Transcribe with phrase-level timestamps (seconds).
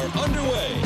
[0.00, 0.80] Are underway.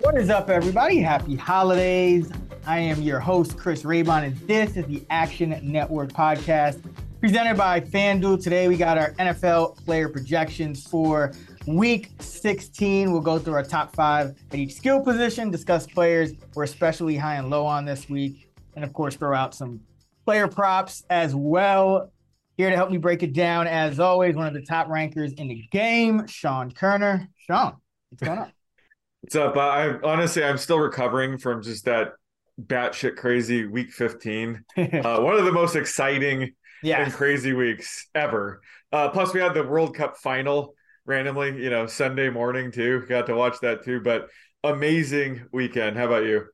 [0.00, 1.00] What is up, everybody?
[1.00, 2.32] Happy holidays.
[2.66, 6.82] I am your host, Chris Raybon, and this is the Action Network podcast
[7.20, 8.42] presented by FanDuel.
[8.42, 11.32] Today, we got our NFL player projections for
[11.66, 13.12] week 16.
[13.12, 17.34] We'll go through our top five at each skill position, discuss players we're especially high
[17.34, 19.82] and low on this week, and of course, throw out some
[20.24, 22.10] player props as well.
[22.56, 25.48] Here to help me break it down, as always, one of the top rankers in
[25.48, 27.28] the game, Sean Koerner.
[27.46, 27.76] Sean,
[28.10, 28.52] what's going on?
[29.20, 29.56] What's up?
[29.56, 32.12] I honestly, I'm still recovering from just that
[32.60, 34.62] batshit crazy week 15.
[34.76, 36.52] Uh, one of the most exciting
[36.82, 37.02] yeah.
[37.02, 38.60] and crazy weeks ever.
[38.92, 40.74] Uh, plus, we had the World Cup final
[41.06, 43.04] randomly, you know, Sunday morning too.
[43.08, 44.00] Got to watch that too.
[44.00, 44.28] But
[44.62, 45.96] amazing weekend.
[45.96, 46.44] How about you?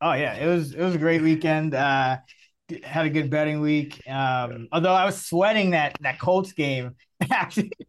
[0.00, 1.74] Oh yeah, it was it was a great weekend.
[1.74, 2.18] Uh,
[2.82, 4.00] had a good betting week.
[4.08, 6.94] Um, although I was sweating that that Colts game.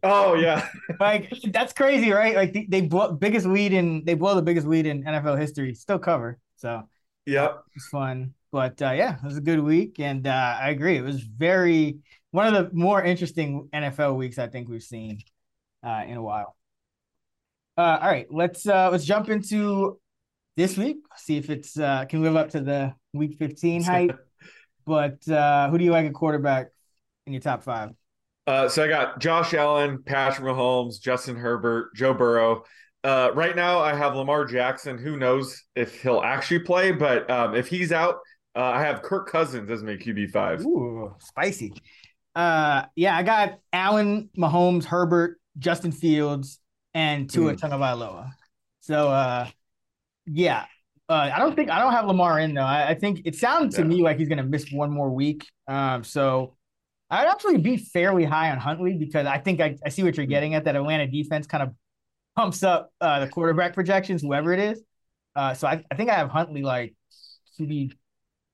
[0.02, 0.68] Oh yeah,
[0.98, 2.34] like that's crazy, right?
[2.34, 5.74] Like they, they blow biggest lead in they blow the biggest lead in NFL history,
[5.74, 6.38] still cover.
[6.56, 6.88] So
[7.26, 7.62] yep.
[7.74, 8.32] it's fun.
[8.50, 10.96] But uh, yeah, it was a good week, and uh, I agree.
[10.96, 11.98] It was very
[12.30, 15.20] one of the more interesting NFL weeks I think we've seen
[15.84, 16.56] uh, in a while.
[17.76, 20.00] Uh, all right, let's uh, let's jump into
[20.56, 20.98] this week.
[21.16, 24.18] See if it's uh, can live up to the Week 15 hype.
[24.86, 26.68] but uh, who do you like a quarterback
[27.26, 27.90] in your top five?
[28.46, 32.64] Uh, so I got Josh Allen, Patrick Mahomes, Justin Herbert, Joe Burrow.
[33.02, 34.98] Uh, right now, I have Lamar Jackson.
[34.98, 36.92] Who knows if he'll actually play?
[36.92, 38.16] But um, if he's out,
[38.54, 40.64] uh, I have Kirk Cousins as my QB five.
[40.64, 41.72] Ooh, spicy.
[42.34, 46.60] Uh, yeah, I got Allen, Mahomes, Herbert, Justin Fields,
[46.94, 47.60] and Tua Mm.
[47.60, 48.30] Tagovailoa.
[48.80, 49.48] So, uh,
[50.26, 50.66] yeah,
[51.08, 52.62] uh, I don't think I don't have Lamar in though.
[52.62, 53.86] I, I think it sounded to Yeah.
[53.88, 55.46] me like he's gonna miss one more week.
[55.68, 56.56] Um, so
[57.10, 60.26] I'd actually be fairly high on Huntley because I think I, I see what you're
[60.26, 60.64] getting at.
[60.64, 61.70] That Atlanta defense kind of
[62.34, 64.82] pumps up uh, the quarterback projections, whoever it is.
[65.36, 66.94] Uh, so I, I think I have Huntley like
[67.60, 67.92] QB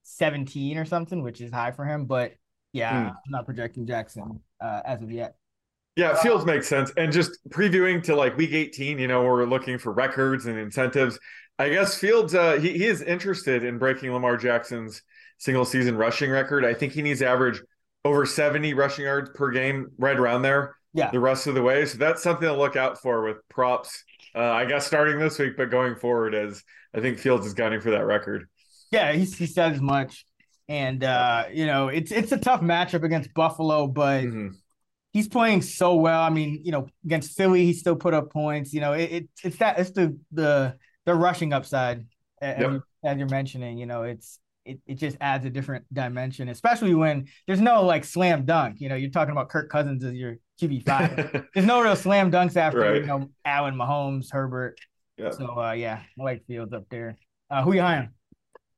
[0.02, 2.04] 17 or something, which is high for him.
[2.06, 2.34] But
[2.72, 3.08] yeah, Hmm.
[3.08, 5.34] I'm not projecting Jackson uh, as of yet.
[5.96, 6.90] Yeah, Fields makes sense.
[6.96, 11.18] And just previewing to like week 18, you know, we're looking for records and incentives.
[11.58, 15.02] I guess Fields, uh, he, he is interested in breaking Lamar Jackson's
[15.38, 16.64] single season rushing record.
[16.64, 17.60] I think he needs to average
[18.04, 21.10] over 70 rushing yards per game, right around there Yeah.
[21.10, 21.84] the rest of the way.
[21.86, 24.02] So that's something to look out for with props.
[24.34, 26.62] Uh, I guess starting this week, but going forward, as
[26.94, 28.48] I think Fields is gunning for that record.
[28.90, 30.24] Yeah, he, he said as much.
[30.68, 34.52] And uh, you know, it's it's a tough matchup against Buffalo, but Mhm.
[35.12, 36.22] he's playing so well.
[36.22, 38.72] I mean, you know, against Philly, he still put up points.
[38.72, 40.76] You know, it, it it's that it's the the
[41.06, 42.06] the rushing upside
[42.40, 42.70] as, Yep.
[42.72, 43.78] you- as you're mentioning.
[43.78, 48.04] You know, it's it, it just adds a different dimension, especially when there's no like
[48.04, 48.80] slam dunk.
[48.80, 51.46] You know, you're talking about Kirk Cousins as your QB five.
[51.54, 53.00] there's no real slam dunks after Right.
[53.00, 54.78] you know Allen, Mahomes, Herbert.
[55.16, 55.30] Yeah.
[55.30, 57.18] So uh, yeah, I like Fields up there.
[57.50, 58.10] Uh, who you high on?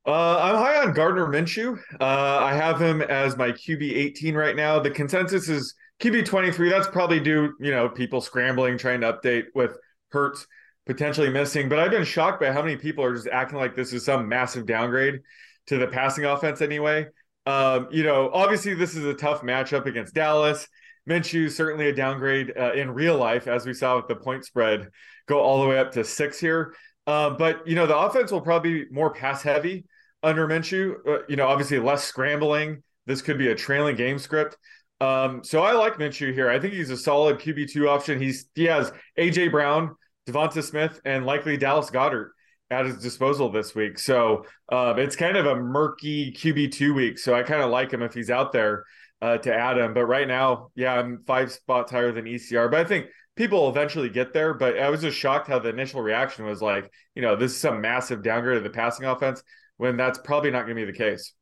[0.07, 1.79] Uh, I'm high on Gardner Minshew.
[1.99, 4.79] Uh, I have him as my QB 18 right now.
[4.79, 6.69] The consensus is QB 23.
[6.69, 9.77] That's probably due, you know, people scrambling, trying to update with
[10.11, 10.47] Hurts
[10.87, 11.69] potentially missing.
[11.69, 14.29] But I've been shocked by how many people are just acting like this is some
[14.29, 15.21] massive downgrade
[15.67, 17.07] to the passing offense anyway.
[17.47, 20.67] Um, you know, obviously this is a tough matchup against Dallas.
[21.09, 24.89] Minshew certainly a downgrade uh, in real life, as we saw with the point spread
[25.27, 26.75] go all the way up to six here.
[27.07, 29.85] Uh, but you know, the offense will probably be more pass heavy
[30.23, 30.95] under Minshew.
[31.07, 32.83] Uh, you know, obviously less scrambling.
[33.07, 34.57] This could be a trailing game script.
[35.01, 36.49] Um, so I like Minshew here.
[36.49, 38.21] I think he's a solid QB two option.
[38.21, 39.95] He's he has AJ Brown,
[40.27, 42.31] Devonta Smith, and likely Dallas Goedert
[42.71, 43.99] at his disposal this week.
[43.99, 47.19] So um, it's kind of a murky QB two week.
[47.19, 48.85] So I kind of like him if he's out there
[49.21, 49.95] uh, to add him.
[49.95, 52.71] But right now, yeah, I'm five spots higher than ECR.
[52.71, 53.07] But I think
[53.37, 54.55] people will eventually get there.
[54.55, 57.61] But I was just shocked how the initial reaction was like, you know, this is
[57.61, 59.43] some massive downgrade of the passing offense
[59.77, 61.33] when that's probably not going to be the case.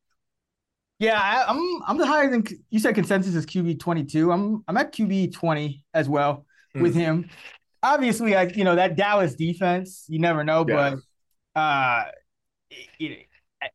[0.99, 2.95] Yeah, I, I'm I'm the higher than you said.
[2.95, 4.31] Consensus is QB 22.
[4.31, 7.29] I'm I'm at QB 20 as well with him.
[7.83, 10.05] Obviously, I you know that Dallas defense.
[10.09, 10.95] You never know, Yeah.
[11.55, 12.05] but uh,
[12.71, 13.27] it- it-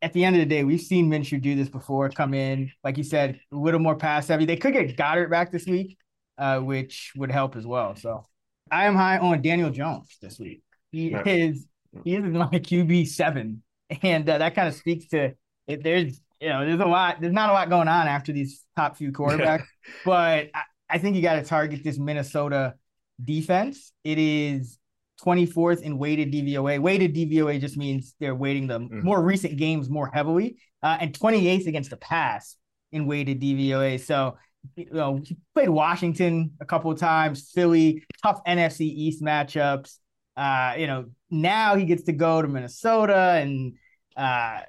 [0.01, 2.09] at the end of the day, we've seen Minshew do this before.
[2.09, 4.43] Come in, like you said, a little more pass heavy.
[4.43, 5.97] They could get Goedert back this week.
[6.39, 7.95] uh, which would help as well.
[7.95, 8.23] So
[8.69, 10.61] I am high on Daniel Jones this week.
[10.91, 11.23] He Nice.
[11.25, 11.67] is
[12.03, 13.63] he is my QB seven,
[14.03, 15.33] and uh, that kind of speaks to
[15.67, 15.83] it.
[15.83, 18.97] There's you know there's a lot there's not a lot going on after these top
[18.97, 19.63] few quarterbacks,
[20.05, 22.75] but I, I think you got to target this Minnesota
[23.23, 23.91] defense.
[24.03, 24.77] It is
[25.23, 26.79] 24th in weighted DVOA.
[26.79, 29.03] Weighted DVOA just means they're weighting the Mhm.
[29.03, 32.55] more recent games more heavily, uh, and 28th against the pass
[32.91, 33.97] in weighted DVOA.
[33.97, 34.37] So,
[34.75, 39.97] you know, he played Washington a couple of times, Philly, tough NFC East matchups.
[40.35, 43.73] Uh, you know, now he gets to go to Minnesota and
[44.15, 44.61] uh,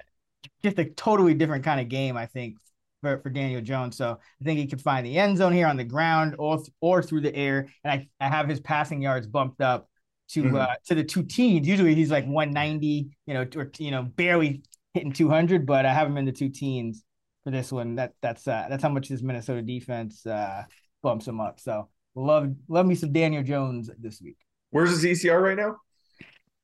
[0.63, 2.55] just a totally different kind of game, I think,
[3.01, 3.97] for, for Daniel Jones.
[3.97, 7.01] So I think he could find the end zone here on the ground or or
[7.01, 7.67] through the air.
[7.83, 9.89] And I, I have his passing yards bumped up
[10.29, 10.59] to Mhm.
[10.59, 11.67] uh to the two teens.
[11.67, 14.61] Usually he's like 190, you know, or you know, barely
[14.93, 17.03] hitting 200, but I have him in the two teens
[17.43, 17.95] for this one.
[17.95, 20.63] That that's uh that's how much this Minnesota defense uh
[21.01, 21.59] bumps him up.
[21.59, 24.37] So love love me some Daniel Jones this week.
[24.71, 25.77] Where's his ECR right now?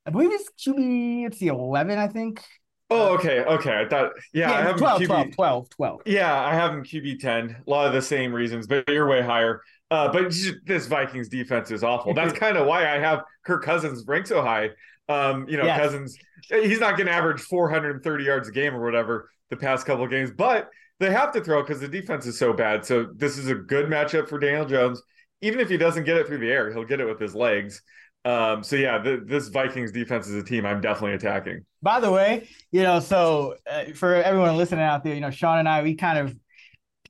[0.06, 2.44] I believe it's QB, it's the 11, I think.
[2.90, 3.82] Oh, okay, okay.
[3.82, 5.08] I thought, yeah, I have him 12, QB.
[5.08, 6.02] 12, 12, 12.
[6.06, 7.58] Yeah, I have him QB ten.
[7.66, 9.62] A lot of the same reasons, but you're way higher.
[9.90, 10.34] Uh, but
[10.66, 12.14] this Vikings defense is awful.
[12.14, 14.70] That's kind of why I have Kirk Cousins ranked so high.
[15.10, 15.80] Um, you know, Yes.
[15.80, 16.18] Cousins,
[16.50, 20.10] he's not going to average 430 yards a game or whatever the past couple of
[20.10, 22.86] games, but they have to throw because the defense is so bad.
[22.86, 25.02] So this is a good matchup for Daniel Jones.
[25.42, 27.82] Even if he doesn't get it through the air, he'll get it with his legs.
[28.26, 31.64] Um, so yeah, th- this Vikings defense is a team I'm definitely attacking.
[31.84, 35.60] By the way, you know, so uh, for everyone listening out there, you know, Sean
[35.60, 36.36] and I, we kind of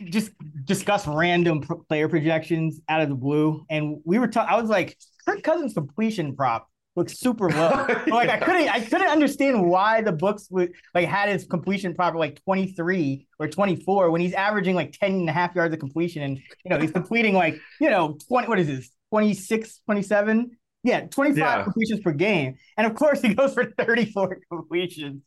[0.03, 0.31] just
[0.65, 4.53] discuss random player projections out of the blue, and we were talking.
[4.53, 6.67] I was like, Kirk Cousins completion prop
[6.97, 7.87] looks super low.
[8.07, 12.15] like I couldn't, I couldn't understand why the books would like had his completion prop
[12.15, 16.23] like 23 or 24 when he's averaging like 10 and a half yards of completion,
[16.23, 18.49] and you know he's completing like you know 20.
[18.49, 18.89] What is this?
[19.11, 20.57] 26, 27.
[20.85, 21.63] Yeah, 25 Yeah.
[21.63, 22.57] completions per game.
[22.77, 25.23] And of course, he goes for 34 completions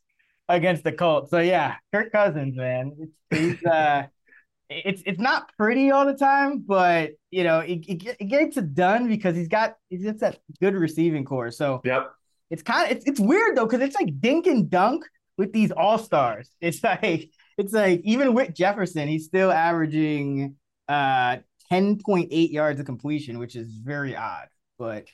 [0.47, 1.31] against the Colts.
[1.31, 2.93] So yeah, Kirk Cousins, man.
[2.99, 4.03] It's he's, uh
[4.69, 8.75] it's it's not pretty all the time, but you know, it, it, it gets it
[8.75, 11.51] done because he's got he's got that good receiving core.
[11.51, 12.11] So Yep.
[12.51, 15.05] it's kind of it's, it's weird though, because it's like dink and dunk
[15.37, 16.49] with these all-stars.
[16.61, 20.55] It's like it's like even with Jefferson, he's still averaging
[20.87, 21.37] uh
[21.71, 24.47] 10.8 yards of completion, which is very odd.
[24.79, 25.05] But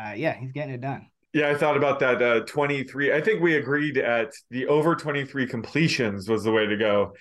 [0.00, 1.06] uh yeah, he's getting it done.
[1.32, 2.20] Yeah, I thought about that.
[2.20, 3.12] Uh, 23.
[3.12, 7.12] I think we agreed at the over 23 completions was the way to go.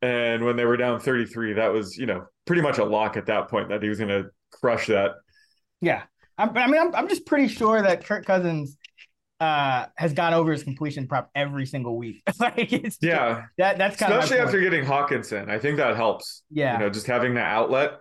[0.00, 3.26] And when they were down 33, that was, you know, pretty much a lock at
[3.26, 5.12] that point that he was going to crush that.
[5.80, 6.02] Yeah.
[6.36, 8.76] I'm, I mean, I'm, I'm just pretty sure that Kirk Cousins
[9.38, 12.22] uh, has gone over his completion prop every single week.
[12.40, 13.44] like it's Yeah.
[13.58, 15.48] that that's kind Especially of especially after getting Hockenson.
[15.48, 16.42] I think that helps.
[16.50, 16.72] yeah.
[16.72, 17.92] You know, just having that outlet.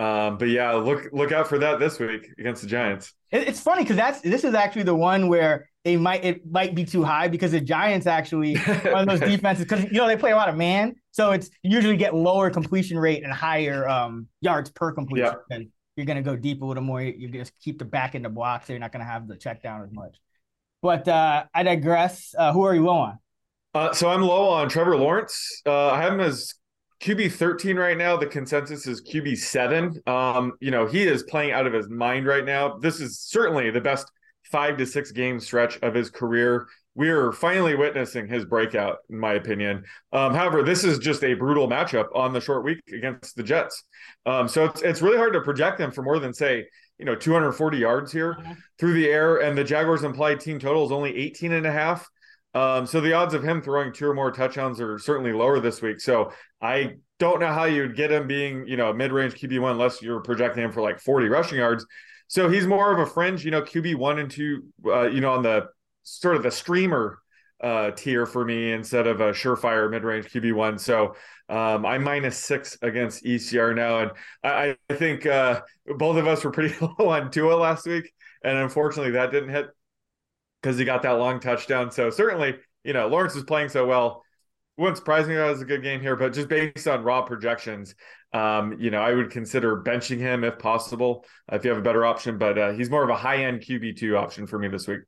[0.00, 3.12] Um, but yeah, look look out for that this week against the Giants.
[3.30, 6.74] It- it's funny because that's this is actually the one where they might it might
[6.74, 10.16] be too high because the Giants actually one of those defenses because you know they
[10.16, 14.26] play a lot of man, so it's usually get lower completion rate and higher um,
[14.40, 15.26] yards per completion.
[15.50, 17.02] And you're gonna go deep a little more.
[17.02, 19.62] You just keep the back in the block, so you're not gonna have the check
[19.62, 20.16] down as much.
[20.80, 22.34] But uh, I digress.
[22.38, 23.18] Uh, who are you low on?
[23.74, 25.60] Uh, so I'm low on Trevor Lawrence.
[25.66, 26.54] Uh, I have him as
[27.00, 28.16] QB 13 right now.
[28.16, 30.00] The consensus is QB seven.
[30.06, 32.76] Um, you know, he is playing out of his mind right now.
[32.76, 34.10] This is certainly the best
[34.44, 36.66] five to six game stretch of his career.
[36.94, 39.84] We're finally witnessing his breakout, in my opinion.
[40.12, 43.82] Um, however, this is just a brutal matchup on the short week against the Jets.
[44.26, 46.66] Um, so it's it's really hard to project them for more than say,
[46.98, 48.36] you know, 240 yards here
[48.78, 49.38] through the air.
[49.38, 52.06] And the Jaguars implied team total is only 18 and a half.
[52.52, 55.80] Um, so the odds of him throwing two or more touchdowns are certainly lower this
[55.80, 56.00] week.
[56.00, 60.02] So I don't know how you'd get him being, you know, mid-range QB one unless
[60.02, 61.86] you're projecting him for like 40 rushing yards.
[62.28, 65.32] So he's more of a fringe, you know, QB one and two, uh, you know,
[65.32, 65.66] on the
[66.02, 67.18] sort of the streamer
[67.62, 70.78] uh, tier for me instead of a surefire mid-range QB one.
[70.78, 71.14] So
[71.48, 74.10] um, I'm minus six against ECR now, and
[74.42, 75.60] I, I think uh,
[75.98, 78.12] both of us were pretty low on Tua last week,
[78.44, 79.66] and unfortunately that didn't hit
[80.62, 81.90] because he got that long touchdown.
[81.90, 84.22] So certainly, you know, Lawrence is playing so well.
[84.80, 87.94] Wouldn't surprise me that was a good game here, but just based on raw projections,
[88.32, 91.82] um, you know, I would consider benching him if possible, uh, if you have a
[91.82, 92.38] better option.
[92.38, 95.00] But uh, he's more of a high end QB two option for me this week.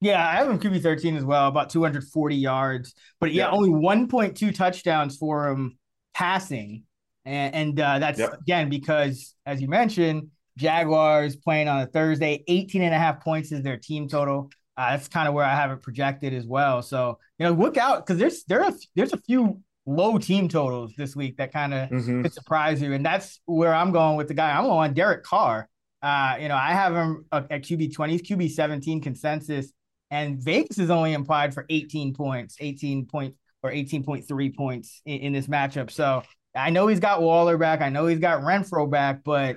[0.00, 2.94] Yeah, I have him QB 13 as well, about 240 yards.
[3.20, 3.50] But yeah, Yeah.
[3.52, 5.78] only 1.2 touchdowns for him
[6.12, 6.82] passing.
[7.24, 8.40] And, and uh, that's Yep.
[8.40, 13.52] again because, as you mentioned, Jaguars playing on a Thursday, 18 and a half points
[13.52, 14.50] is their team total.
[14.78, 16.82] Uh, that's kind of where I have it projected as well.
[16.82, 20.92] So, you know, look out because there's there are there's a few low team totals
[20.96, 22.22] this week that kind of Mhm.
[22.22, 22.92] could surprise you.
[22.92, 24.56] And that's where I'm going with the guy.
[24.56, 25.68] I'm on Derek Carr.
[26.00, 29.72] Uh, you know, I have him at QB 20, QB 17 consensus,
[30.12, 35.32] and Vegas is only implied for 18 points, 18 point or 18.3 points in, in
[35.32, 35.90] this matchup.
[35.90, 36.22] So
[36.54, 37.80] I know he's got Waller back.
[37.80, 39.56] I know he's got Renfrow back, but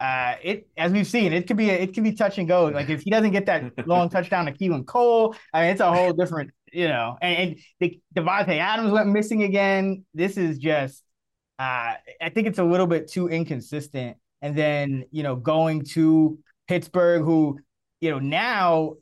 [0.00, 2.66] uh, it as we've seen, it could be it could be touch and go.
[2.66, 5.92] Like if he doesn't get that long touchdown to Keelan Cole, I mean it's a
[5.92, 7.16] whole different, you know.
[7.20, 10.04] And, and the Davante Adams went missing again.
[10.14, 11.02] This is just,
[11.58, 14.16] uh, I think it's a little bit too inconsistent.
[14.40, 16.38] And then you know going to
[16.68, 17.58] Pittsburgh, who
[18.00, 18.94] you know now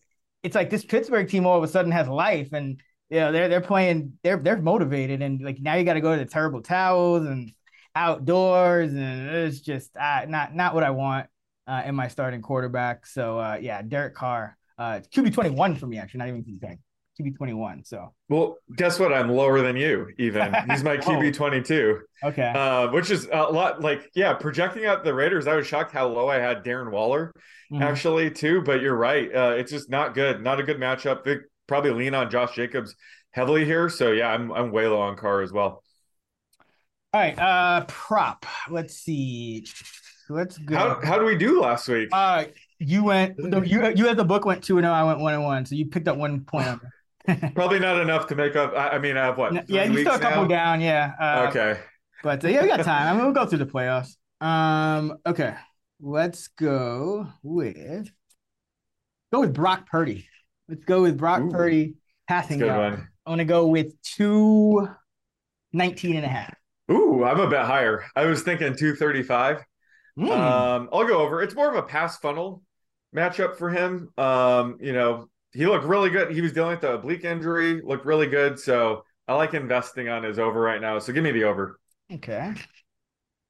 [0.43, 3.49] it's like this Pittsburgh team all of a sudden has life, and you know they're
[3.49, 6.63] they're playing, they're they're motivated, and like now you got to go to the terrible
[6.63, 7.53] towels and
[7.97, 11.27] outdoors, and it's just uh, not not what I want
[11.67, 13.07] uh, in my starting quarterback.
[13.07, 16.79] So uh, yeah, Derek Carr, uh, QB twenty one for me actually, not even QB
[17.21, 17.83] QB twenty one.
[17.85, 19.13] So Well, guess what?
[19.13, 20.09] I'm lower than you.
[20.19, 20.97] Even he's my.
[21.07, 23.81] QB 22, okay, uh, which is a lot.
[23.81, 27.33] Like, yeah, projecting out the Raiders, I was shocked how low I had Darren Waller
[27.73, 27.81] Mhm.
[27.83, 28.61] actually too.
[28.63, 29.35] But you're right.
[29.35, 30.43] Uh, it's just not good.
[30.43, 31.25] Not a good matchup.
[31.25, 32.95] They probably lean on Josh Jacobs
[33.33, 33.89] heavily here.
[33.89, 35.83] So yeah, I'm I'm way low on Carr as well.
[37.17, 37.39] All right.
[37.39, 38.47] Uh, prop.
[38.71, 39.67] Let's see.
[40.29, 40.77] Let's go.
[40.77, 42.09] How how do we do last week?
[42.13, 42.47] Uh,
[42.79, 43.39] you went.
[43.39, 44.95] You you had the book went two and zero.
[44.95, 45.65] I went one and one.
[45.67, 46.81] So you picked up one point.
[47.55, 48.73] Probably not enough to make up.
[48.75, 49.69] I, I mean, I have what?
[49.69, 50.49] yeah, you still a couple now?
[50.49, 50.81] down.
[50.81, 51.13] Yeah.
[51.21, 51.81] Uh, Okay.
[52.23, 53.09] But uh, yeah, we got time.
[53.09, 54.17] I mean, we'll go through the playoffs.
[54.41, 55.55] Um, okay.
[56.01, 58.11] Let's go with
[59.33, 60.29] go with Brock Purdy.
[60.69, 61.51] Let's go with Brock Ooh.
[61.51, 61.95] Purdy
[62.29, 62.93] passing Good yard.
[62.95, 63.09] one.
[63.25, 64.89] I'm gonna go with two
[65.73, 66.55] 19 and a half.
[66.91, 68.05] Ooh, I'm a bit higher.
[68.15, 69.65] I was thinking 235.
[70.19, 70.31] Mm.
[70.31, 71.43] Um, I'll go over.
[71.43, 72.63] It's more of a pass funnel
[73.15, 74.11] matchup for him.
[74.17, 76.33] Um, you know, he looked really good.
[76.33, 78.59] He was dealing with the oblique injury, looked really good.
[78.59, 80.99] So I like investing on his over right now.
[80.99, 81.79] So give me the over.
[82.13, 82.55] Okay.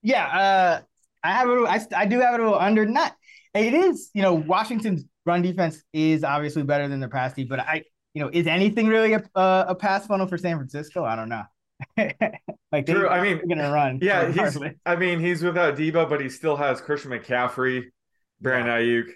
[0.03, 0.81] Yeah, uh,
[1.23, 2.87] I have a, I, I do have it a little under.
[2.87, 3.15] Not
[3.55, 7.61] it is, you know, Washington's run defense is obviously better than their pass D, but
[7.61, 7.83] I,
[8.15, 11.05] you know, is anything really a uh, a pass funnel for San Francisco?
[11.05, 11.43] I don't know.
[12.73, 13.09] like True.
[13.09, 13.99] I mean, gonna run.
[14.03, 14.59] Yeah, he's.
[14.85, 17.85] I mean, he's without Deebo, but he still has Christian McCaffrey,
[18.41, 19.11] Brandon Aiyuk,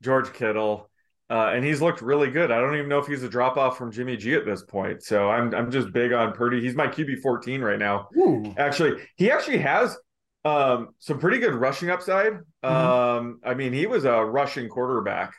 [0.00, 0.90] George Kittle,
[1.30, 2.50] uh, and he's looked really good.
[2.50, 5.02] I don't even know if he's a drop off from Jimmy G at this point.
[5.02, 6.60] So I'm I'm just big on Purdy.
[6.60, 8.08] He's my QB 14 right now.
[8.16, 8.54] Ooh.
[8.58, 9.96] Actually, he actually has
[10.44, 12.34] um, some pretty good rushing upside.
[12.62, 15.32] Um, I mean, he was a rushing quarterback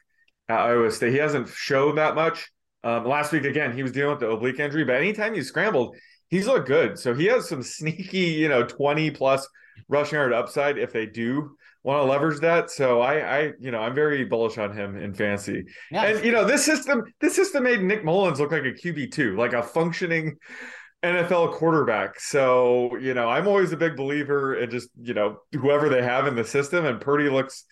[0.50, 1.12] at Iowa State.
[1.12, 2.50] He hasn't showed that much.
[2.84, 5.96] Um, last week again, he was dealing with the oblique injury, but anytime he's scrambled,
[6.34, 6.98] he's looked good.
[6.98, 9.48] So he has some sneaky, you know, 20 plus
[9.88, 12.72] rushing yard upside if they do want to leverage that.
[12.72, 15.66] So I, I, you know, I'm very bullish on him in fantasy.
[15.92, 16.06] Yeah.
[16.06, 19.36] And you know, this system, this system made Nick Mullens look like a QB two,
[19.38, 20.38] like a functioning
[21.04, 22.20] NFL quarterback.
[22.20, 26.26] So you know, I'm always a big believer in just you know whoever they have
[26.26, 27.66] in the system, and Purdy looks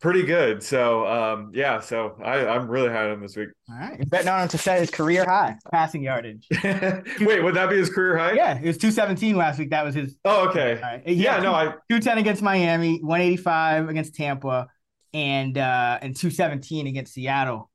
[0.00, 0.62] pretty good.
[0.62, 3.48] So um, yeah, so I, I'm really high on him this week.
[3.70, 3.96] All right.
[3.98, 6.46] You're betting on him to set his career high passing yardage.
[6.64, 8.32] Wait, would that be his career high?
[8.32, 9.70] Yeah, it was 217 last week.
[9.70, 10.16] That was his.
[10.24, 10.80] Oh, okay.
[10.80, 11.02] Right.
[11.06, 14.68] Yeah, no, I 210 against Miami, 185 against Tampa,
[15.12, 17.70] and uh and 217 against Seattle.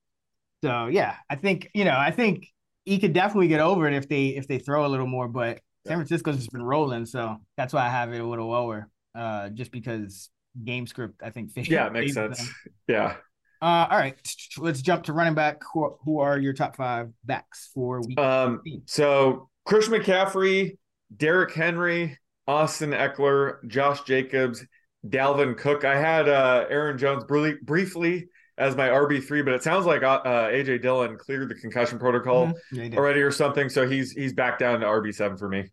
[0.63, 2.47] So yeah, I think you know, I think
[2.85, 5.59] he could definitely get over it if they if they throw a little more, but
[5.85, 8.89] San Francisco's just been rolling, so that's why I have it a little lower.
[9.13, 10.29] Uh just because
[10.63, 12.37] game script I think yeah, it makes sense.
[12.37, 12.47] them.
[12.87, 13.15] Yeah.
[13.61, 14.15] Uh all right,
[14.57, 15.61] let's jump to running back.
[15.73, 18.19] Who, who are your top five backs for week?
[18.19, 20.77] Um, so Chris McCaffrey,
[21.15, 24.65] Derrick Henry, Austin Ekeler, Josh Jacobs,
[25.07, 25.85] Dalvin Cook.
[25.85, 30.03] I had uh, Aaron Jones br- briefly as my RB three, but it sounds like
[30.03, 32.91] uh, uh, AJ Dillon cleared the concussion protocol Mhm.
[32.91, 35.71] Yeah, already or something, so he's he's back down to RB seven for me.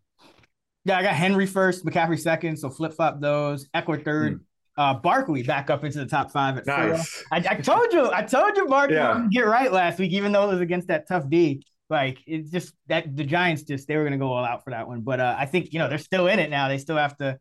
[0.85, 3.69] Yeah, I got Henry first, McCaffrey second, so flip flop those.
[3.75, 4.41] Ekeler third,
[4.81, 6.89] uh, Barkley back up into the top five at four.
[6.89, 7.23] Nice.
[7.31, 9.27] I, I told you, I told you, Barkley Yeah.
[9.31, 11.65] get right last week, even though it was against that tough D.
[11.91, 14.87] Like it's just that the Giants just they were gonna go all out for that
[14.89, 16.69] one, but uh, I think you know they're still in it now.
[16.69, 17.39] They still have to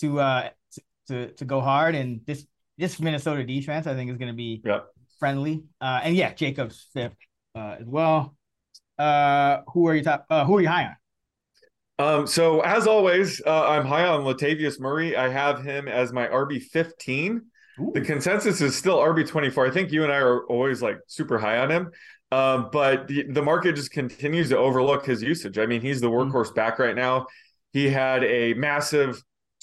[0.00, 2.46] to uh to to, to go hard, and this
[2.78, 4.86] this Minnesota defense I think is gonna be Yep.
[5.18, 5.64] friendly.
[5.80, 7.16] Uh, and yeah, Jacobs fifth
[7.56, 8.36] uh, as well.
[8.98, 10.26] Uh, who are you top?
[10.30, 10.96] Uh, who are you high on?
[11.98, 15.16] Um, so as always, uh, I'm high on Latavius Murray.
[15.16, 17.42] I have him as my RB 15.
[17.92, 19.66] The consensus is still RB 24.
[19.66, 21.90] I think you and I are always like super high on him.
[22.32, 25.58] Um, but the, the market just continues to overlook his usage.
[25.58, 27.26] I mean, he's the workhorse back right now.
[27.72, 29.22] He had a massive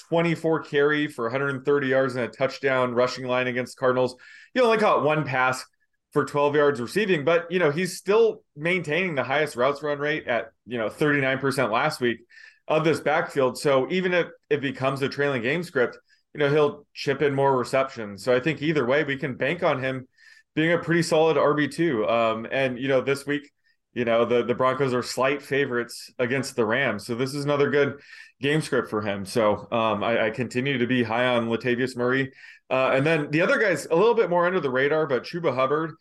[0.10, 4.16] 24 carry for 130 yards and a touchdown rushing line against Cardinals.
[4.54, 5.66] He only caught one pass
[6.14, 10.28] for 12 yards receiving, but you know, he's still maintaining the highest routes run rate
[10.28, 12.20] at, you know, 39% last week.
[12.68, 13.58] of this backfield.
[13.58, 15.98] So even if it becomes a trailing game script,
[16.34, 18.24] you know, he'll chip in more receptions.
[18.24, 20.08] So I think either way, we can bank on him
[20.56, 22.10] being a pretty solid RB2.
[22.10, 23.52] Um, and, you know, this week,
[23.94, 27.06] you know, the, the Broncos are slight favorites against the Rams.
[27.06, 28.00] So this is another good
[28.42, 29.26] game script for him.
[29.26, 32.34] So um, I, I, continue to be high on Latavius Murray.
[32.74, 35.54] Uh, and then the other guy's a little bit more under the radar, but Chuba
[35.54, 35.92] Hubbard.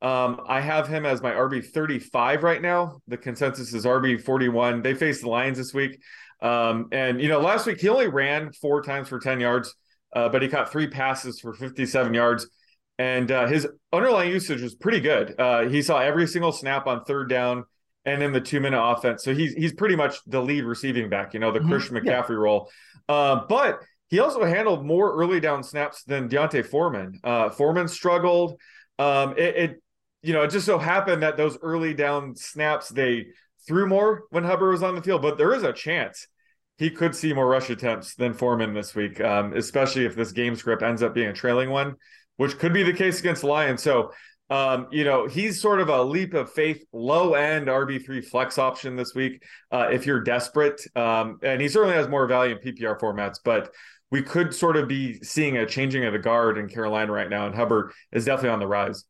[0.00, 3.02] Um, I have him as my RB 35 right now.
[3.06, 4.80] The consensus is RB 41.
[4.80, 6.00] They face the Lions this week.
[6.40, 9.74] Um, and, you know, last week he only ran four times for 10 yards,
[10.16, 12.48] uh, but he caught three passes for 57 yards.
[12.98, 15.38] And uh, his underlying usage was pretty good.
[15.38, 17.64] Uh, he saw every single snap on third down
[18.06, 19.22] and in the two minute offense.
[19.22, 21.68] So he's, he's pretty much the lead receiving back, you know, the mm-hmm.
[21.68, 22.36] Christian McCaffrey yeah.
[22.36, 22.70] role.
[23.06, 23.80] Uh, but
[24.12, 27.18] he also handled more early down snaps than D'Onta Foreman.
[27.24, 28.60] Uh, Foreman struggled.
[28.98, 29.82] Um, it, it
[30.20, 33.28] you know, it just so happened that those early down snaps they
[33.66, 36.28] threw more when Hubbard was on the field, but there is a chance
[36.76, 40.56] he could see more rush attempts than Foreman this week, um, especially if this game
[40.56, 41.94] script ends up being a trailing one,
[42.36, 43.82] which could be the case against Lions.
[43.82, 44.12] So,
[44.50, 48.94] um, you know, he's sort of a leap of faith, low end RB3 flex option
[48.94, 50.82] this week uh, if you're desperate.
[50.94, 53.72] Um, and he certainly has more value in PPR formats, but
[54.12, 57.46] we could sort of be seeing a changing of the guard in Carolina right now,
[57.46, 59.04] and Hubbard is definitely on the rise.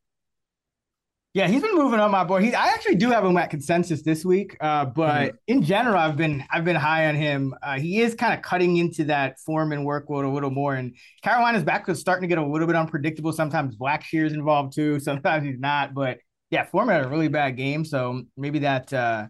[1.33, 2.43] Yeah, he's been moving up my board.
[2.43, 5.35] He, I actually do have him at consensus this week, uh, but mm-hmm.
[5.47, 7.53] in general, I've been I've been high on him.
[7.61, 11.63] Uh, he is kind of cutting into that Foreman workload a little more, and Carolina's
[11.63, 13.33] back is starting to get a little bit unpredictable.
[13.33, 14.99] Sometimes Blackshear's involved too.
[15.01, 16.19] Sometimes he's not, but
[16.49, 19.27] yeah, Foreman had a really bad game, so maybe that uh,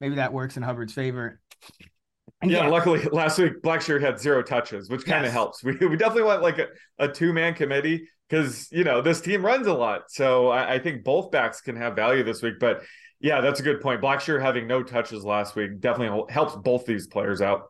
[0.00, 1.38] maybe that works in Hubbard's favor.
[2.42, 5.32] Yeah, yeah, luckily last week Blackshear had zero touches, which kind of yes.
[5.32, 5.62] helps.
[5.64, 6.68] We, we definitely want like a,
[6.98, 10.10] a two man committee because you know this team runs a lot.
[10.10, 12.54] So I, I, think both backs can have value this week.
[12.58, 12.82] But
[13.20, 14.00] yeah, that's a good point.
[14.00, 17.68] Blackshear having no touches last week definitely helps both these players out.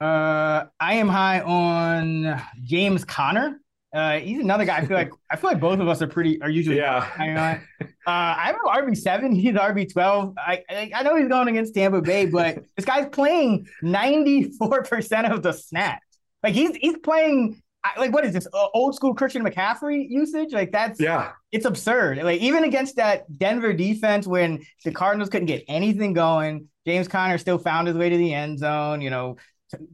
[0.00, 3.60] Uh, I am high on James Conner.
[3.92, 4.78] Uh, he's another guy.
[4.78, 7.00] I feel like I feel like both of us are pretty are usually yeah.
[7.00, 7.60] high on.
[7.80, 9.32] Uh, I have RB seven.
[9.32, 10.34] He's RB twelve.
[10.38, 14.82] I, I, I know he's going against Tampa Bay, but this guy's playing ninety four
[14.82, 16.06] percent of the snaps.
[16.42, 17.62] Like he's he's playing
[17.98, 20.52] like what is this uh, old school Christian McCaffrey usage?
[20.52, 22.18] Like that's yeah, it's absurd.
[22.18, 27.38] Like even against that Denver defense when the Cardinals couldn't get anything going, James Conner
[27.38, 29.00] still found his way to the end zone.
[29.00, 29.36] You know,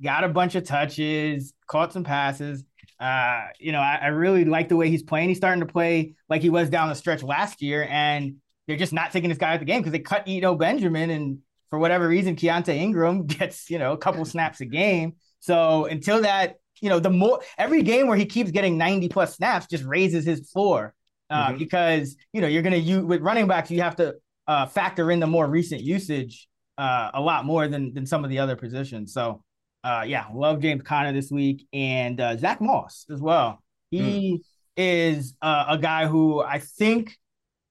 [0.02, 2.64] got a bunch of touches, caught some passes.
[3.00, 5.28] Uh, you know, I, I really like the way he's playing.
[5.28, 8.92] He's starting to play like he was down the stretch last year, and they're just
[8.92, 11.38] not taking this guy out the game because they cut Eno Benjamin, and
[11.70, 15.14] for whatever reason, Keaontay Ingram gets you know a couple snaps a game.
[15.40, 19.37] So until that you know, the more every game where he keeps getting 90 plus
[19.37, 20.94] snaps just raises his floor.
[21.30, 21.58] Uh, mm-hmm.
[21.58, 24.14] because you know you're gonna use with running backs you have to
[24.46, 28.30] uh, factor in the more recent usage uh, a lot more than than some of
[28.30, 29.12] the other positions.
[29.12, 29.42] So
[29.88, 33.62] uh, yeah, love James Conner this week and uh, Zach Moss as well.
[33.90, 34.40] He mm.
[34.77, 37.16] is uh, a guy who I think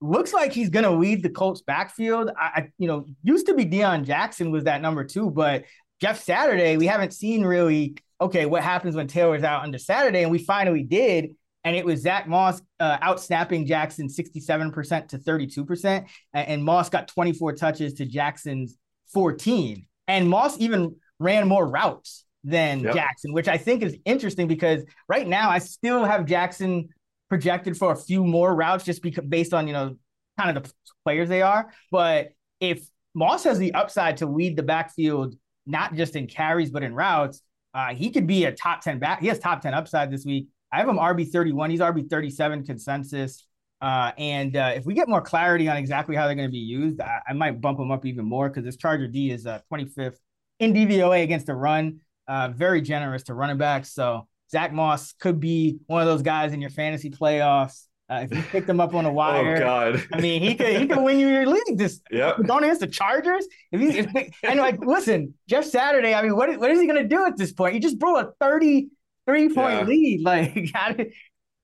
[0.01, 2.31] looks like he's gonna lead the Colts backfield.
[2.35, 5.65] I, I you know used to be Deon Jackson was that number two, but
[6.01, 10.23] Jeff Saturday we haven't seen really okay, what happens when Taylor's out under Saturday?
[10.23, 11.35] And we finally did.
[11.63, 16.07] And it was Zach Moss uh, out snapping Jackson 67% to 32%.
[16.33, 18.75] And Moss got 24 touches to Jackson's
[19.13, 19.85] 14.
[20.07, 22.93] And Moss even ran more routes than yep.
[22.93, 26.89] Jackson, which I think is interesting because right now I still have Jackson
[27.29, 29.97] projected for a few more routes just because based on, you know,
[30.39, 30.71] kind of the
[31.03, 31.71] players they are.
[31.91, 36.83] But if Moss has the upside to lead the backfield, not just in carries, but
[36.83, 37.41] in routes,
[37.73, 39.19] uh, he could be a top 10 back.
[39.19, 40.47] He has top 10 upside this week.
[40.71, 41.69] I have him RB 31.
[41.69, 43.45] He's RB 37 consensus.
[43.81, 46.57] Uh, and uh, if we get more clarity on exactly how they're going to be
[46.57, 49.59] used, I, I, might bump him up even more because this Charger D is uh,
[49.71, 50.17] 25th
[50.59, 51.99] in DVOA against the run.
[52.27, 53.93] Uh, very generous to running backs.
[53.93, 58.33] So Zach Moss could be one of those guys in your fantasy playoffs uh, if
[58.33, 60.07] you picked him up on a oh, wire, oh God!
[60.13, 61.77] I mean, he could he could win you your league.
[61.77, 63.45] Just yeah, going against the Chargers.
[63.71, 64.07] If he's if,
[64.43, 66.13] and like, listen, Jeff Saturday.
[66.13, 67.73] I mean, what is, what is he going to do at this point?
[67.73, 68.87] He just blew a thirty
[69.25, 69.83] three point yeah.
[69.83, 70.21] lead.
[70.27, 71.13] Like,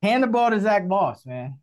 [0.01, 1.60] hand the ball to Zach Moss, man.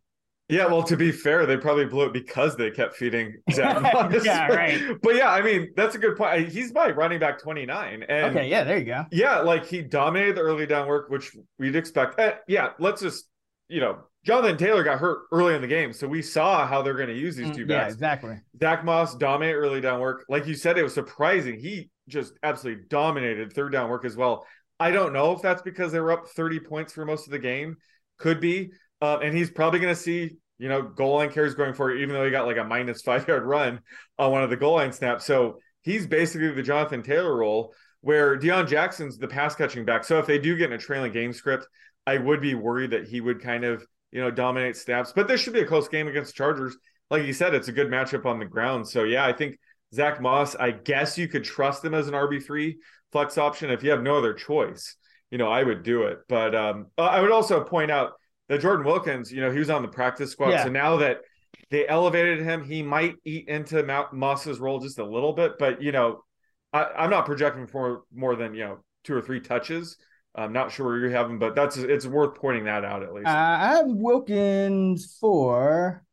[0.51, 3.81] Yeah, well, to be fair, they probably blew it because they kept feeding Zach
[4.23, 4.81] yeah, right.
[5.01, 6.49] But yeah, I mean, that's a good point.
[6.49, 8.03] He's my running back 29.
[8.07, 9.05] And okay, yeah, there you go.
[9.11, 12.19] Yeah, like he dominated the early down work, which we'd expect.
[12.19, 13.29] Uh, yeah, let's just,
[13.69, 16.95] you know, Jonathan Taylor got hurt early in the game, so we saw how they're
[16.95, 17.87] going to use these mm, two backs.
[17.87, 18.35] Yeah, exactly.
[18.59, 20.25] Zach Moss dominate early down work.
[20.27, 21.59] Like you said, it was surprising.
[21.59, 24.45] He just absolutely dominated third down work as well.
[24.81, 27.39] I don't know if that's because they were up 30 points for most of the
[27.39, 27.77] game.
[28.17, 28.71] Could be.
[29.01, 32.13] Uh, and he's probably going to see, you know, goal line carries going forward, even
[32.13, 33.81] though he got like a minus five yard run
[34.19, 35.25] on one of the goal line snaps.
[35.25, 40.03] So he's basically the Jonathan Taylor role where Deon Jackson's the pass catching back.
[40.03, 41.67] So if they do get in a trailing game script,
[42.05, 45.11] I would be worried that he would kind of, you know, dominate snaps.
[45.15, 46.77] But this should be a close game against the Chargers.
[47.09, 48.87] Like you said, it's a good matchup on the ground.
[48.87, 49.57] So yeah, I think
[49.95, 52.75] Zach Moss, I guess you could trust him as an RB3
[53.11, 54.95] flex option if you have no other choice.
[55.31, 56.19] You know, I would do it.
[56.29, 58.11] But um, I would also point out
[58.51, 60.49] that Jordan Wilkins, you know, he was on the practice squad.
[60.49, 60.65] Yeah.
[60.65, 61.21] So now that
[61.69, 65.53] they elevated him, he might eat into Mount Moss's role just a little bit.
[65.57, 66.25] But, you know,
[66.73, 69.95] I, I'm not projecting for more than, you know, two or three touches.
[70.35, 73.13] I'm not sure where you have him, but that's it's worth pointing that out at
[73.13, 73.27] least.
[73.27, 76.03] Uh, I have Wilkins for.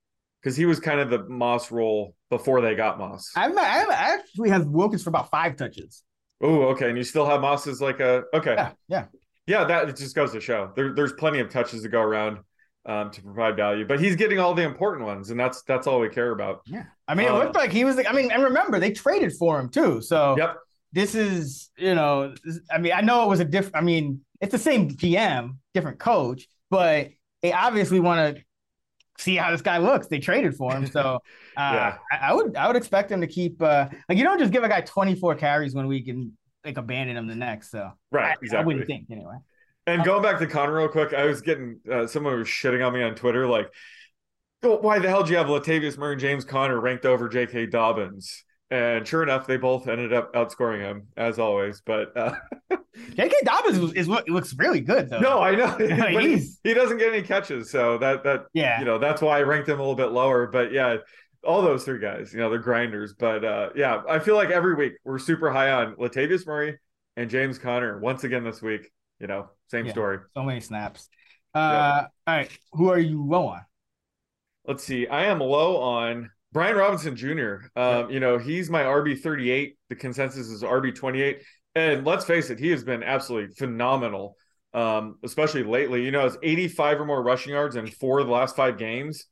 [0.40, 3.32] Because he was kind of the Moss role before they got Moss.
[3.34, 6.04] I, have, I, have, I actually have Wilkins for about five touches.
[6.40, 6.88] Oh, okay.
[6.88, 8.54] And you still have Moss as like a okay.
[8.54, 9.04] Yeah, yeah.
[9.48, 12.38] Yeah, that it just goes to show there, there's plenty of touches to go around
[12.86, 16.00] um, to provide value, but he's getting all the important ones, and that's that's all
[16.00, 16.60] we care about.
[16.66, 16.84] Yeah.
[17.08, 17.98] I mean, it Um, looked like he was.
[18.06, 20.00] I mean, and remember they traded for him too.
[20.02, 20.56] So Yep.
[20.92, 23.76] this is, you know, this- I mean, I know it was a different.
[23.76, 27.08] I mean, it's the same GM, different coach, but
[27.42, 28.42] they obviously want to
[29.18, 30.06] see how this guy looks.
[30.06, 31.00] They traded for him, so
[31.56, 31.98] uh, Yeah.
[32.12, 33.60] I, I would I would expect him to keep.
[33.62, 36.32] Uh, like you don't just give a guy 24 carries one week and
[36.64, 37.70] like abandon him the next.
[37.70, 39.36] So Right, I, I wouldn't think anyway.
[39.86, 42.92] And going back to Conner real quick, I was getting uh, someone was shitting on
[42.92, 43.72] me on Twitter, like,
[44.62, 47.66] "Oh, why the hell do you have Latavius Murray and James Conner ranked over J.K.
[47.66, 48.44] Dobbins?
[48.70, 51.80] And sure enough, they both ended up outscoring him as always.
[51.80, 52.34] But uh,
[53.16, 53.34] J.K.
[53.44, 55.20] Dobbins is, is what looks really good though.
[55.20, 58.84] no, I know but he, he doesn't get any catches, so that that yeah, you
[58.84, 60.48] know that's why I ranked him a little bit lower.
[60.48, 60.98] But yeah,
[61.44, 63.14] all those three guys, you know, they're grinders.
[63.18, 66.78] But uh, yeah, I feel like every week we're super high on Latavius Murray
[67.16, 67.98] and James Conner.
[68.00, 69.92] Once again this week, you know, same Yeah.
[69.92, 70.18] story.
[70.34, 71.08] so many snaps.
[71.54, 73.60] Uh, all right, who are you low on?
[74.66, 75.06] Let's see.
[75.06, 77.56] I am low on Brian Robinson Jr.
[77.74, 79.76] Um, you know, he's my RB 38.
[79.88, 81.42] The consensus is RB 28.
[81.74, 84.36] And let's face it, he has been absolutely phenomenal,
[84.74, 86.04] um, especially lately.
[86.04, 89.24] You know, it's 85 or more rushing yards in four of the last five games.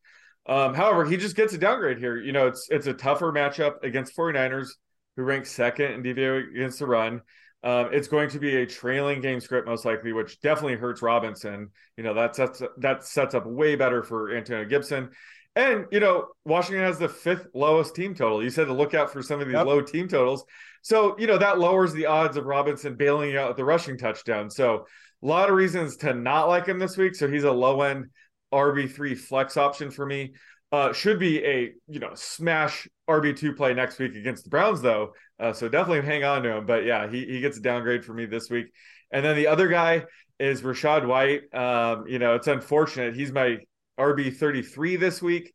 [0.48, 2.16] Um, however, he just gets a downgrade here.
[2.16, 4.68] You know, it's it's a tougher matchup against 49ers,
[5.16, 7.22] who rank second in DVO against the run.
[7.64, 11.70] Um, it's going to be a trailing game script most likely, which definitely hurts Robinson.
[11.96, 15.10] You know, that sets that sets up way better for Antonio Gibson.
[15.56, 18.42] And you know, Washington has the fifth lowest team total.
[18.42, 19.66] You said to look out for some of these Yep.
[19.66, 20.44] low team totals.
[20.82, 24.50] So, you know, that lowers the odds of Robinson bailing out with the rushing touchdown.
[24.50, 24.86] So
[25.22, 27.14] a lot of reasons to not like him this week.
[27.16, 28.10] So he's a low end
[28.52, 30.34] RB3 flex option for me.
[30.72, 35.12] Uh, should be a you know smash RB2 play next week against the Browns though.
[35.38, 36.66] Uh, so definitely hang on to him.
[36.66, 38.66] But yeah, he he gets a downgrade for me this week.
[39.12, 40.04] And then the other guy
[40.38, 41.54] is Rachaad White.
[41.54, 43.14] Um, you know, it's unfortunate.
[43.14, 43.58] He's my
[43.98, 45.52] RB33 this week.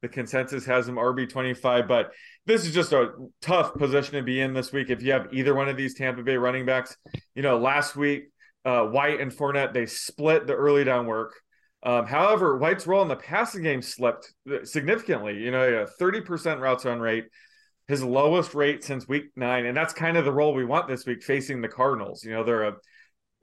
[0.00, 2.10] The consensus has him RB25, but
[2.44, 5.54] this is just a tough position to be in this week if you have either
[5.54, 6.96] one of these Tampa Bay running backs.
[7.36, 8.24] You know, last week,
[8.64, 11.34] uh, White and Fournette, they split the early down work.
[11.82, 14.32] Um, however, White's role in the passing game slipped
[14.64, 15.38] significantly.
[15.38, 17.26] You know, a 30% routes run rate,
[17.88, 19.66] his lowest rate since week nine.
[19.66, 22.24] And that's kind of the role we want this week facing the Cardinals.
[22.24, 22.76] You know, they're a,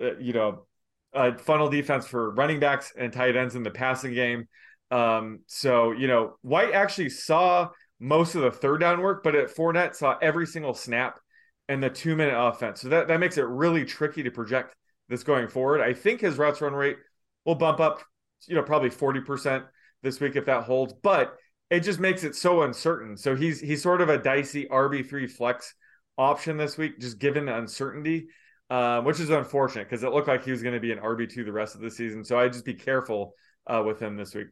[0.02, 0.65] uh, you know,
[1.13, 4.47] a funnel defense for running backs and tight ends in the passing game.
[4.91, 9.54] Um, so, you know, White actually saw most of the third down work, but at
[9.54, 11.19] Fournette saw every single snap
[11.67, 12.82] and the two minute offense.
[12.82, 14.75] So that, that makes it really tricky to project
[15.10, 15.82] this going forward.
[15.82, 16.97] I think his routes run rate
[17.45, 18.02] will bump up,
[18.47, 19.65] you know, probably 40%
[20.02, 21.38] this week if that holds, but
[21.69, 23.15] it just makes it so uncertain.
[23.17, 25.73] So he's he's sort of a dicey RB3 flex
[26.17, 28.28] option this week, just given the uncertainty,
[28.69, 31.45] uh, which is unfortunate because it looked like he was going to be an RB2
[31.45, 32.23] the rest of the season.
[32.23, 33.34] So I'd just be careful
[33.67, 34.47] uh, with him this week.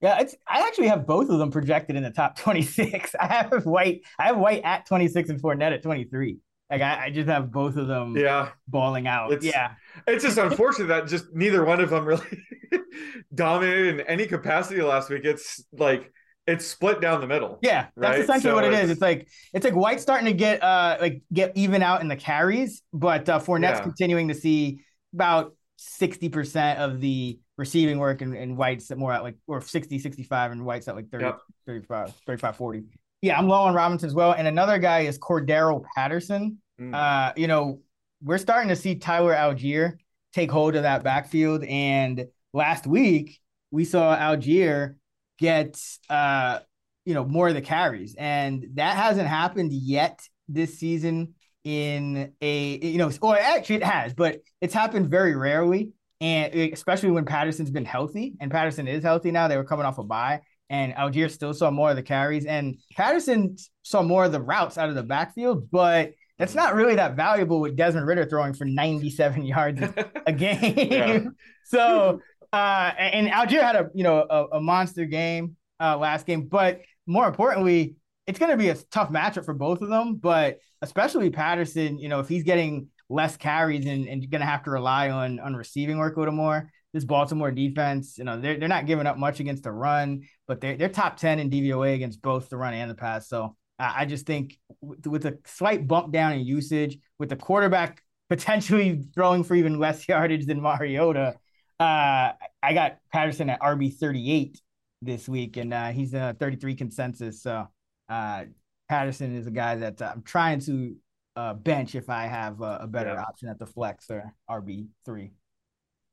[0.00, 3.16] Yeah, it's I actually have both of them projected in the top 26.
[3.20, 6.38] I have White, I have White at 26 and Fournette at 23.
[6.70, 8.50] Like I, I just have both of them Yeah.
[8.66, 9.32] balling out.
[9.32, 9.72] It's- yeah.
[10.06, 12.26] It's just unfortunate that just neither one of them really
[13.34, 15.24] dominated in any capacity last week.
[15.24, 16.12] It's like
[16.46, 17.58] it's split down the middle.
[17.62, 18.78] Yeah, that's Right, essentially so what it is.
[18.78, 22.08] it's- It's like it's like White starting to get uh like get even out in
[22.08, 23.82] the carries, but uh Fournette's Yeah.
[23.82, 24.80] continuing to see
[25.14, 29.98] about 60% of the receiving work and, and White's at more at like or 60,
[29.98, 31.38] 65 and White's at like 30, Yep.
[31.66, 32.84] 35, 35, 40.
[33.22, 34.32] Yeah, I'm low on Robinson as well.
[34.32, 36.58] And another guy is Cordarrelle Patterson.
[36.80, 36.94] Mm.
[36.94, 37.80] Uh, you know,
[38.22, 39.94] we're starting to see Tyler Allgeier
[40.32, 41.64] take hold of that backfield.
[41.64, 44.96] And last week we saw Allgeier
[45.38, 46.60] get uh,
[47.04, 48.14] you know, more of the carries.
[48.16, 54.12] And that hasn't happened yet this season in a you know, or actually it has,
[54.12, 55.92] but it's happened very rarely.
[56.20, 59.48] And especially when Patterson's been healthy, and Patterson is healthy now.
[59.48, 60.40] They were coming off a bye.
[60.70, 64.76] And Allgeier still saw more of the carries, and Patterson saw more of the routes
[64.76, 68.64] out of the backfield, but that's not really that valuable with Desmond Ridder throwing for
[68.64, 69.82] 97 yards
[70.26, 71.32] a game.
[71.64, 72.20] so,
[72.52, 76.80] uh, and Allgeier had a you know a, a monster game uh, last game, but
[77.06, 80.16] more importantly, it's going to be a tough matchup for both of them.
[80.16, 84.64] But especially Patterson, you know, if he's getting less carries and, and going to have
[84.64, 86.70] to rely on on receiving work a little more.
[86.92, 90.60] This Baltimore defense, you know, they're, they're not giving up much against the run, but
[90.60, 93.28] they're, they're top 10 in DVOA against both the run and the pass.
[93.28, 98.02] So I just think with, with a slight bump down in usage, with the quarterback
[98.28, 101.34] potentially throwing for even less yardage than Mariota,
[101.80, 104.60] uh, I got Patterson at RB 38
[105.00, 107.42] this week, and uh, he's a 33 consensus.
[107.42, 107.68] So
[108.08, 108.44] uh,
[108.88, 110.96] Patterson is a guy that I'm trying to
[111.36, 113.22] uh, bench if I have a, a better yeah.
[113.22, 115.30] option at the flex or RB three.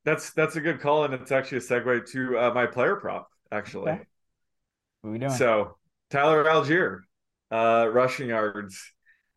[0.06, 3.28] That's that's a good call, and it's actually a segue to uh, my player prop.
[3.52, 4.02] Actually, okay.
[5.02, 5.32] what are we doing?
[5.32, 5.78] So
[6.12, 7.00] Tyler Allgeier,
[7.52, 8.80] uh, rushing yards.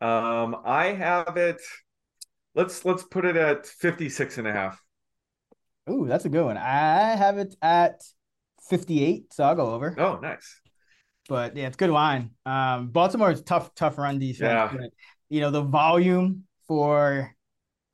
[0.01, 1.61] Um, I have it.
[2.55, 4.81] Let's let's put it at 56 and a half.
[5.91, 6.59] Ooh, that's a good one.
[6.59, 8.03] I have it at
[8.69, 9.95] 58, so I'll go over.
[9.99, 10.61] Oh, nice.
[11.29, 12.31] But yeah, it's good line.
[12.45, 14.41] Um, Baltimore is tough, tough run defense.
[14.41, 14.71] Yeah.
[14.73, 14.91] But,
[15.29, 17.35] you know, the volume for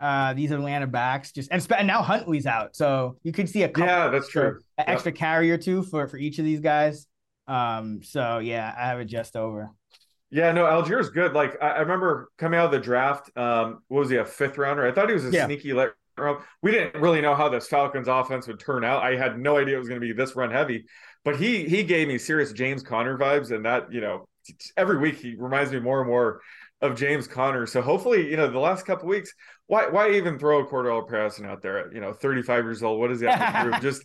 [0.01, 3.69] uh, these Atlanta backs just and, and now Huntley's out, so you could see a
[3.69, 4.61] couple yeah, that's true.
[4.79, 7.07] An extra carry or two for for each of these guys.
[7.47, 9.71] Um, so yeah, I have it just over.
[10.31, 11.33] Yeah, no, Allgeier's good.
[11.33, 14.59] Like I, I, remember coming out of the draft, um, what was he, a fifth
[14.59, 14.87] rounder?
[14.87, 15.47] I thought he was a yeah.
[15.47, 15.93] sneaky let
[16.63, 19.03] we didn't really know how this Falcons offense would turn out.
[19.03, 20.85] I had no idea it was going to be this run heavy,
[21.25, 24.29] but he he gave me serious James Conner vibes, and that you know
[24.77, 26.41] every week he reminds me more and more
[26.81, 27.67] of James Conner.
[27.67, 29.33] So hopefully, you know, the last couple weeks,
[29.67, 33.01] why why even throw Cordarrelle Patterson out there at you know 35 years old?
[33.01, 33.83] What does he have to prove?
[33.83, 34.05] Just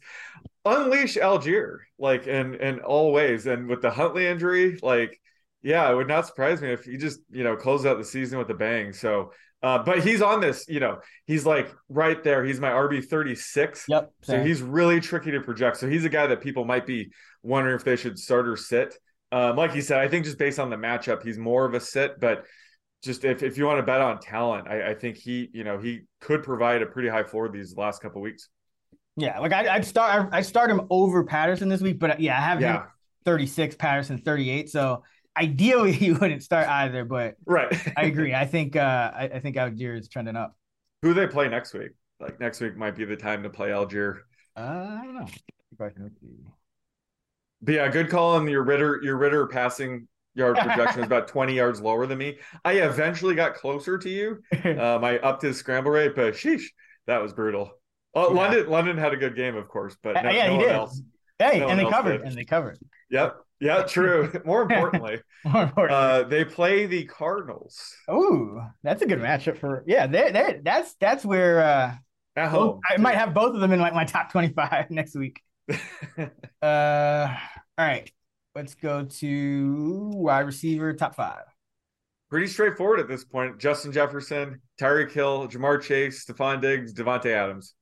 [0.66, 3.46] unleash Allgeier like in in all ways.
[3.46, 5.20] And with the Huntley injury, like
[5.62, 8.40] yeah, it would not surprise me if he just you know closed out the season
[8.40, 8.94] with a bang.
[8.94, 9.32] So.
[9.62, 12.46] Uh, but he's on this, you know, he's like right there.
[12.46, 13.88] He's my RB 36.
[13.90, 14.14] Yep.
[14.22, 15.76] So he's really tricky to project.
[15.76, 17.12] So he's a guy that people might be
[17.44, 18.96] wondering if they should start or sit.
[19.34, 21.82] Um, like you said, I think just based on the matchup, he's more of a
[21.82, 22.46] sit, but
[23.04, 25.78] just if, if you want to bet on talent, I, I think he, you know,
[25.78, 28.50] he could provide a pretty high floor these last couple weeks.
[29.16, 32.42] Yeah, like I, would start, I start him over Patterson this week, but yeah, I
[32.42, 32.84] have yeah.
[32.84, 32.88] him
[33.26, 34.70] 36, Patterson 38.
[34.70, 35.04] So
[35.38, 38.34] ideally, you wouldn't start either, but right, I agree.
[38.34, 40.56] I think, uh, I, I think Allgeier is trending up.
[41.02, 41.92] Who they play next week?
[42.20, 44.20] Like next week might be the time to play Allgeier.
[44.56, 45.28] Uh, I don't know.
[47.62, 50.08] But yeah, good call on your Ridder Your Ridder passing
[50.40, 52.38] yard projection is about 20 yards lower than me.
[52.66, 54.42] I eventually got closer to you.
[54.80, 56.64] Um, I upped his scramble rate, but sheesh,
[57.08, 57.72] that was brutal.
[58.14, 58.42] Oh, yeah.
[58.42, 60.72] London, London had a good game, of course, but no, yeah, no he did.
[60.72, 61.02] Else,
[61.38, 62.28] hey, no and they covered, did.
[62.28, 62.78] and they covered.
[63.10, 63.36] Yep.
[63.60, 64.32] Yeah, true.
[64.46, 66.06] More importantly, More importantly.
[66.06, 67.94] Uh, they play the Cardinals.
[68.10, 70.08] Ooh, that's a good matchup for yeah.
[70.08, 71.96] They they that's that's where uh,
[72.38, 72.80] at home.
[72.90, 75.42] I might have both of them in like my top twenty five next week.
[75.70, 75.76] uh,
[76.62, 78.10] all right.
[78.56, 81.44] Let's go to wide receiver top five.
[82.30, 83.60] Pretty straightforward at this point.
[83.60, 87.74] Justin Jefferson, Tyreek Hill, Ja'Marr Chase, Stefon Diggs, Davante Adams.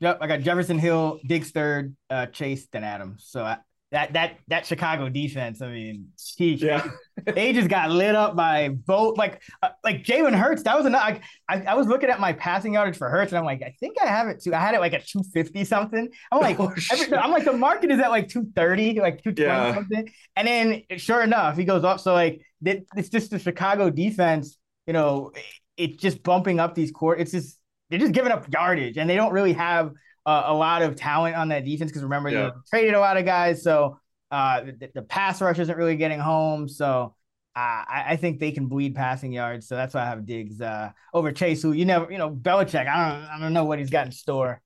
[0.00, 3.26] Yep, I got Jefferson Hill, Diggs third, uh, Chase, then Adams.
[3.28, 3.58] So I,
[3.92, 5.60] that that that Chicago defense.
[5.60, 6.88] I mean, geez, yeah,
[7.24, 9.18] they just got lit up by both.
[9.18, 10.62] Like uh, like Jalen Hurts.
[10.62, 11.02] That was enough.
[11.02, 13.74] I, I, I was looking at my passing yardage for Hurts, and I'm like, I
[13.80, 14.54] think I have it too.
[14.54, 16.08] I had it like at 250 something.
[16.30, 19.74] I'm like, oh, every, I'm like the market is at like 230, like 220 yeah.
[19.74, 20.12] something.
[20.36, 21.98] And then sure enough, he goes up.
[21.98, 24.56] So like it's just the Chicago defense.
[24.86, 25.32] You know,
[25.76, 27.20] it's just bumping up these court.
[27.20, 29.90] It's just they're just giving up yardage, and they don't really have
[30.26, 32.42] uh, a lot of talent on that defense because remember yeah.
[32.42, 33.98] they traded a lot of guys, so
[34.30, 36.68] uh, the, the, pass rush isn't really getting home.
[36.68, 37.14] So
[37.56, 39.66] uh, I, I, think they can bleed passing yards.
[39.66, 42.86] So that's why I have Diggs uh, over Chase, who you never, you know, Belichick.
[42.86, 44.60] I don't, I don't know what he's got in store.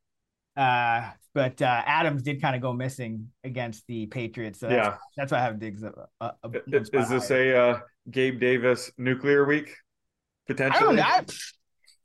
[0.54, 4.60] Uh, but uh, Adams did kind of go missing against the Patriots.
[4.60, 5.82] So that's, yeah, that's why I have Diggs.
[5.82, 7.78] A, a, a is, is this a uh,
[8.10, 9.74] Gabe Davis nuclear week
[10.46, 11.00] potentially?
[11.00, 11.34] I don't, I,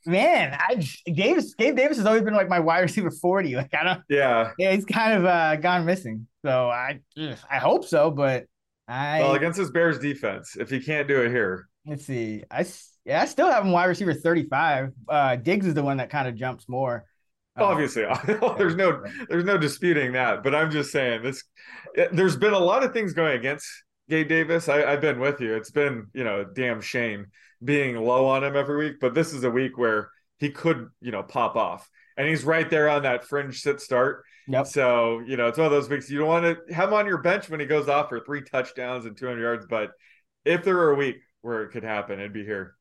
[0.05, 3.55] man, I Gabe Gabe Davis has always been like my wide receiver forty.
[3.55, 4.01] Like I don't.
[4.09, 4.51] Yeah.
[4.57, 6.27] Yeah, he's kind of uh, gone missing.
[6.43, 8.45] So I I hope so, but
[8.88, 9.19] I.
[9.19, 11.67] Well, against this Bears defense, if he can't do it here.
[11.85, 12.43] Let's see.
[12.51, 12.65] I
[13.05, 14.91] yeah, I still have him wide receiver thirty five.
[15.07, 17.05] Uh, Diggs is the one that kind of jumps more.
[17.57, 18.05] Uh, Obviously,
[18.57, 20.43] there's no there's no disputing that.
[20.43, 21.43] But I'm just saying this.
[22.12, 23.67] There's been a lot of things going against
[24.09, 24.69] Gabe Davis.
[24.69, 25.55] I, I've been with you.
[25.55, 27.27] It's been you know damn shame
[27.63, 31.12] being low on him every week, but this is a week where he could, you
[31.12, 31.89] know, pop off.
[32.17, 34.24] And he's right there on that fringe sit start.
[34.48, 34.67] Yep.
[34.67, 37.06] So, you know, it's one of those weeks you don't want to have him on
[37.06, 39.65] your bench when he goes off for three touchdowns and 200 yards.
[39.69, 39.91] But
[40.43, 42.76] if there were a week where it could happen, it'd be here.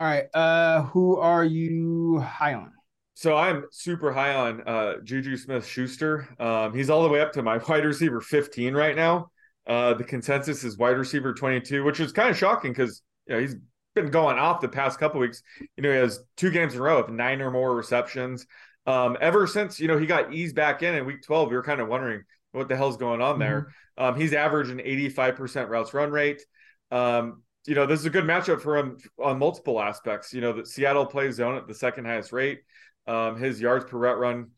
[0.00, 0.24] All right.
[0.34, 2.72] Uh, who are you high on?
[3.14, 6.28] So I'm super high on uh, Juju Smith Schuster.
[6.40, 9.30] Um, he's all the way up to my wide receiver 15 right now.
[9.66, 13.40] Uh, the consensus is wide receiver 22, which is kind of shocking because you know
[13.40, 13.56] he's
[13.94, 15.42] been going off the past couple weeks.
[15.76, 18.46] You know, he has two games in a row of nine or more receptions.
[18.86, 21.62] Um, ever since you know he got eased back in in week 12, we were
[21.62, 23.72] kind of wondering what the hell's going on there.
[23.98, 24.04] Mm-hmm.
[24.04, 26.42] Um, he's averaging 85% routes run rate.
[26.90, 30.32] Um, you know, this is a good matchup for him on multiple aspects.
[30.32, 32.60] You know, that Seattle plays zone at the second highest rate.
[33.06, 34.50] Um, his yards per route run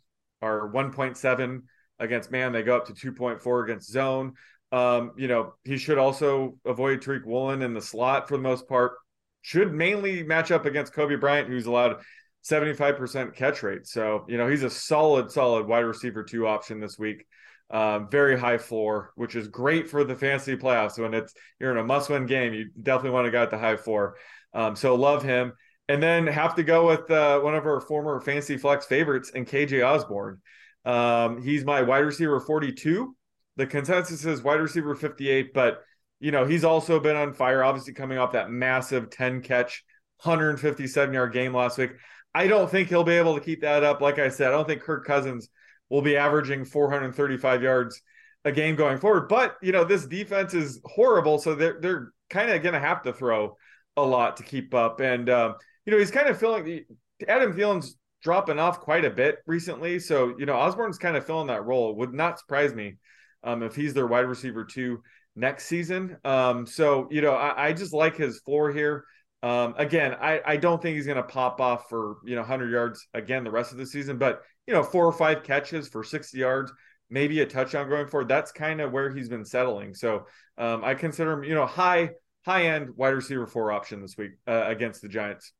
[0.43, 1.63] are 1.7
[1.99, 2.53] against man.
[2.53, 4.35] They go up to 2.4 against zone.
[4.77, 8.69] Um, you know, he should also avoid Tariq Woolen in the slot for the most
[8.69, 8.93] part.
[9.41, 12.03] Should mainly match up against Coby Bryant, who's allowed
[12.45, 13.87] 75% catch rate.
[13.87, 17.25] So, you know, he's a solid, solid wide receiver two option this week.
[17.71, 20.99] Um, very high floor, which is great for the fantasy playoffs.
[20.99, 23.77] When it's you're in a must-win game, you definitely want to go at the high
[23.77, 24.17] floor.
[24.53, 25.53] Um, so love him
[25.89, 29.47] and then have to go with uh, one of our former fantasy flex favorites and
[29.47, 30.41] KJ Osborn.
[30.85, 33.17] Um, he's my wide receiver 42.
[33.57, 35.83] The consensus is wide receiver 58, but
[36.21, 37.63] you know he's also been on fire.
[37.63, 39.85] Obviously, coming off that massive 10 catch,
[40.23, 41.93] 157 yard game last week.
[42.35, 44.01] I don't think he'll be able to keep that up.
[44.01, 45.49] Like I said, I don't think Kirk Cousins
[45.89, 48.03] will be averaging 435 yards
[48.45, 49.29] a game going forward.
[49.29, 53.03] But you know this defense is horrible, so they're they're kind of going to have
[53.03, 53.57] to throw
[53.97, 55.01] a lot to keep up.
[55.01, 56.85] And um, you know, he's kind of feeling
[57.29, 60.01] Adam Thielen's dropping off quite a bit recently.
[60.01, 61.91] So, you know, Osborn's kind of filling that role.
[61.91, 62.97] It would not surprise me
[63.45, 65.03] um, if he's their wide receiver two
[65.37, 66.17] next season.
[66.25, 69.05] Um, so, you know, I, I, just like his floor here.
[69.43, 72.71] Um, again, I, I don't think he's going to pop off for, you know, 100
[72.71, 76.03] yards again the rest of the season, but, you know, four or five catches for
[76.03, 76.73] 60 yards,
[77.11, 78.29] maybe a touchdown going forward.
[78.29, 79.95] That's kind of where he's been settling.
[79.95, 82.11] So um, I consider him, you know, high,
[82.47, 85.53] high end wide receiver four option this week uh, against the Giants.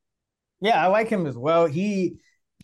[0.61, 1.67] Yeah, I like him as well.
[1.67, 2.17] He,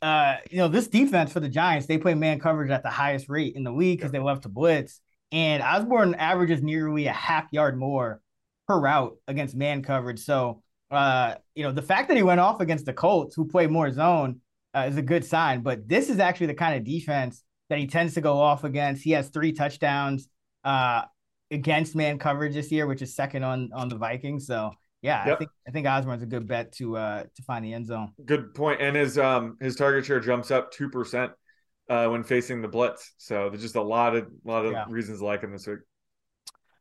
[0.03, 3.29] uh, you know, this defense for the Giants, they play man coverage at the highest
[3.29, 5.01] rate in the league because they love to blitz.
[5.31, 8.21] And Osborn averages nearly a half yard more
[8.67, 10.19] per route against man coverage.
[10.19, 13.69] So, uh, you know, the fact that he went off against the Colts, who play
[13.69, 14.41] more zone,
[14.75, 15.63] uh, is a good sign.
[15.63, 19.03] But this is actually the kind of defense that he tends to go off against.
[19.03, 20.29] He has three touchdowns
[20.65, 21.03] uh,
[21.51, 24.47] against man coverage this year, which is second on on the Vikings.
[24.47, 25.35] So yeah, yep.
[25.35, 28.13] I think I think Osborn's a good bet to uh to find the end zone.
[28.25, 28.81] Good point.
[28.81, 31.33] And his um his target share jumps up two percent
[31.91, 33.13] uh when facing the blitz.
[33.19, 34.85] So there's just a lot of a lot of yeah.
[34.89, 35.81] reasons to like him this week.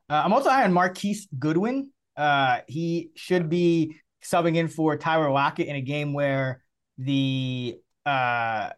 [0.10, 1.90] Uh, I'm also high on Marquise Goodwin.
[2.16, 6.64] Uh he should be subbing in for Tyler Lockett in a game where
[7.00, 8.70] the uh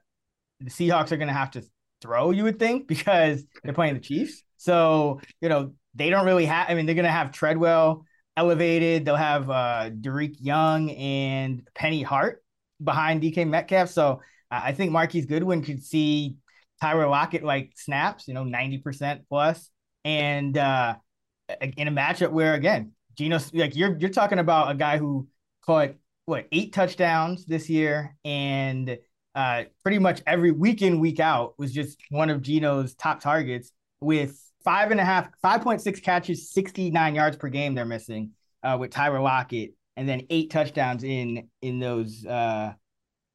[0.62, 1.64] the Seahawks are gonna have to
[2.02, 4.42] throw, you would think, because they're playing the Chiefs.
[4.56, 8.06] So, you know, they don't really have I mean, they're gonna have Treadwell
[8.38, 9.06] elevated.
[9.06, 12.44] They'll have uh Dareke Young and Penny Hart
[12.84, 13.90] behind DK Metcalf.
[13.90, 16.36] So I think Marquise Goodwin could see
[16.82, 19.70] Tyler Lockett like snaps, you know, 90% plus.
[20.06, 20.96] And uh
[21.78, 25.28] in a matchup where again, Geno like you're you're talking about a guy who
[25.66, 25.92] caught
[26.26, 28.98] what eight touchdowns this year and
[29.36, 33.72] uh pretty much every week in, week out was just one of Geno's top targets
[34.02, 38.32] with five and a half, 5.6 catches, 69 yards per game they're missing
[38.64, 42.74] uh, with Tyler Lockett, and then eight touchdowns in in those uh,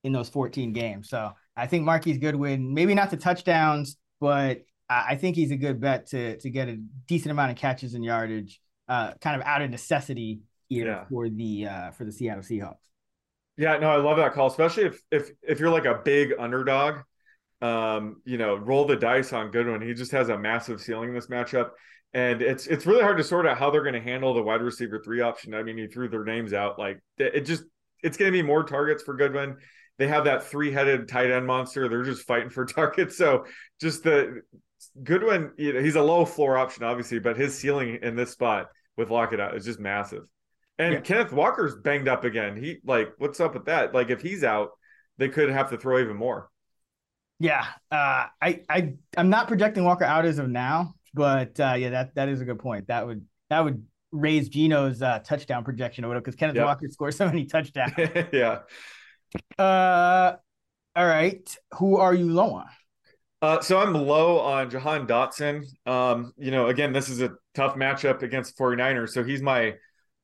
[0.05, 1.09] in those 14 games.
[1.09, 5.81] So I think Marquise Goodwin, maybe not the touchdowns, but I think he's a good
[5.81, 9.63] bet to to get a decent amount of catches and yardage, uh, kind of out
[9.63, 11.05] of necessity here yeah.
[11.11, 12.77] for the uh, for the Seattle Seahawks.
[13.57, 17.01] Yeah, no, I love that call, especially if if if you're like a big underdog
[17.61, 19.83] um, you know, roll the dice on Goodwin.
[19.83, 21.71] He just has a massive ceiling in this matchup.
[22.15, 24.63] And it's it's really hard to sort out how they're going to handle the wide
[24.63, 25.55] receiver three option.
[25.55, 26.79] I mean, he threw their names out.
[26.79, 27.65] Like it just
[28.03, 29.57] it's going to be more targets for Goodwin.
[29.99, 31.89] They have that three headed tight end monster.
[31.89, 33.19] They're just fighting for targets.
[33.19, 33.45] So
[33.81, 34.43] just the
[35.03, 38.69] Goodwin, you know, he's a low floor option, obviously, but his ceiling in this spot
[38.97, 40.23] with Lockett out is just massive.
[40.79, 41.01] And yeah.
[41.01, 42.57] Kenneth Walker's banged up again.
[42.57, 43.93] He like, what's up with that?
[43.93, 44.71] Like, if he's out,
[45.19, 46.49] they could have to throw even more.
[47.41, 51.91] Yeah, uh, I I I'm not projecting Walker out as of now, but uh, yeah,
[51.91, 52.89] that that is a good point.
[52.89, 56.67] That would that would raise Geno's uh, touchdown projection a little because Kenneth yep.
[56.67, 57.93] Walker scores so many touchdowns.
[58.33, 58.61] yeah.
[59.59, 60.37] Uh,
[60.97, 61.57] all right.
[61.75, 62.67] Who are you low on?
[63.41, 65.65] Uh, so I'm low on Jahan Dotson.
[65.87, 69.11] Um, you know, again, this is a tough matchup against 49ers.
[69.11, 69.75] So he's my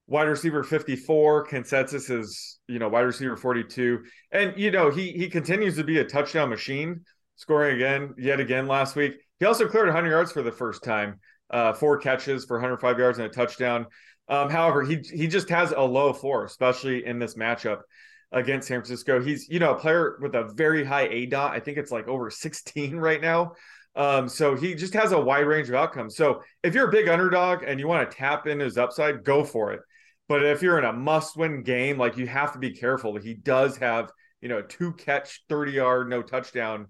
[0.07, 4.03] wide receiver 54 consensus is you know wide receiver 42
[4.33, 7.01] and you know he he continues to be a touchdown machine
[7.37, 9.15] scoring again, yet again last week.
[9.41, 13.19] He also cleared 100 yards for the first time, uh, four catches for 105 yards
[13.19, 13.87] and a touchdown.
[14.29, 17.81] Um, however, he he just has a low floor, especially in this matchup
[18.33, 19.21] against San Francisco.
[19.21, 21.51] He's you know a player with a very high aDOT.
[21.51, 23.53] I think it's like over 16 right now.
[23.97, 26.17] Um, so he just has a wide range of outcomes.
[26.17, 29.45] So if you're a big underdog and you want to tap in his upside, go
[29.45, 29.81] for it.
[30.29, 33.17] But if you're in a must-win game, like you have to be careful.
[33.17, 34.11] He does have
[34.41, 36.89] you know two catch, 30 yard, no touchdown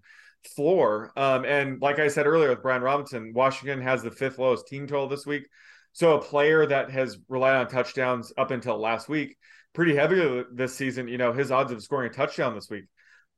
[0.55, 1.13] floor.
[1.17, 4.87] Um, and like I said earlier with Brian Robinson, Washington has the fifth lowest team
[4.87, 5.49] total this week.
[5.93, 9.37] So a player that has relied on touchdowns up until last week,
[9.73, 12.85] pretty heavy this season, you know, his odds of scoring a touchdown this week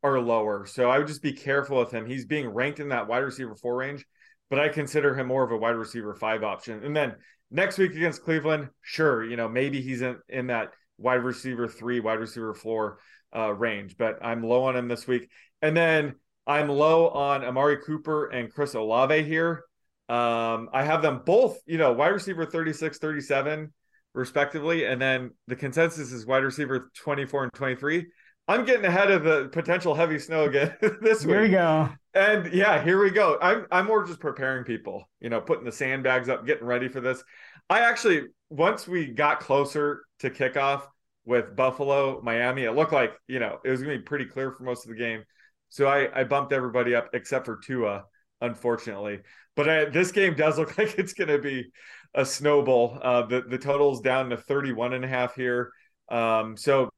[0.03, 0.67] are lower.
[0.67, 2.07] So I would just be careful with him.
[2.07, 4.07] He's being ranked in that wide receiver four range,
[4.49, 6.83] but I consider him more of a wide receiver five option.
[6.85, 7.17] And then
[7.51, 12.01] next week against Cleveland, sure, you know, maybe he's in, in that wide receiver three,
[12.01, 12.99] wide receiver four
[13.35, 15.29] uh, range, but I'm low on him this week.
[15.63, 16.15] And then
[16.47, 19.65] I'm low on Amari Cooper and Chris Olave here.
[20.09, 23.73] Um, I have them both, you know, wide receiver 36, 37,
[24.15, 24.85] respectively.
[24.85, 28.07] And then the consensus is wide receiver 24 and 23.
[28.49, 31.35] I'm getting ahead of the potential heavy snow again this week.
[31.35, 31.91] Here we go.
[32.17, 33.37] And yeah, here we go.
[33.43, 37.03] I'm I'm more just preparing people, you know, putting the sandbags up, getting ready for
[37.03, 37.23] this.
[37.69, 40.85] I actually once we got closer to kickoff
[41.27, 44.63] with Buffalo, Miami, it looked like, you know, it was gonna be pretty clear for
[44.63, 45.25] most of the game.
[45.69, 48.05] So I, I bumped everybody up except for Tua,
[48.41, 49.21] unfortunately.
[49.55, 51.67] But I, this game does look like it's to be
[52.15, 52.99] a snowball.
[53.03, 55.71] Uh, the the total's down to 31 and a half here.
[56.09, 56.89] Um, so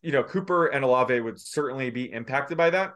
[0.00, 2.92] you know Cooper and Olave would certainly be impacted by that.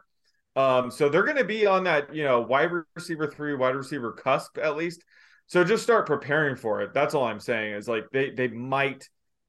[0.57, 4.11] Um, so they're going to be on that you know wide receiver three, wide receiver
[4.11, 5.03] cusp at least.
[5.45, 6.93] So just start preparing for it.
[6.93, 9.07] That's all I'm saying is like they they might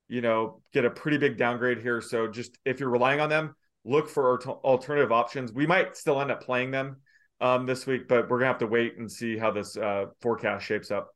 [0.09, 2.03] you know get a pretty big downgrade here.
[2.03, 3.55] So just if you're relying on them,
[3.87, 5.51] look for alternative options.
[5.51, 6.99] We might still end up playing them
[7.41, 10.67] um, this week, but we're gonna have to wait and see how this uh, forecast
[10.67, 11.09] shapes up.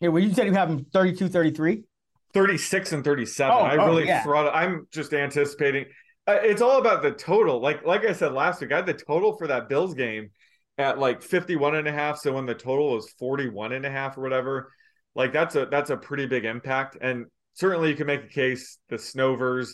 [0.00, 1.84] Yeah, well, you said you have them 32, 33?
[2.32, 3.54] 36 and 37.
[3.54, 4.22] Oh, I oh, really yeah.
[4.22, 4.50] throttle.
[4.52, 5.86] I'm just anticipating.
[6.32, 7.60] It's all about the total.
[7.60, 10.30] Like like I said last week, I had the total for that Bills game
[10.78, 12.18] at like 51 and a half.
[12.18, 14.72] So when the total was 41 and a half or whatever,
[15.14, 16.96] like that's a that's a pretty big impact.
[17.00, 19.70] And certainly you can make a case the snowvers,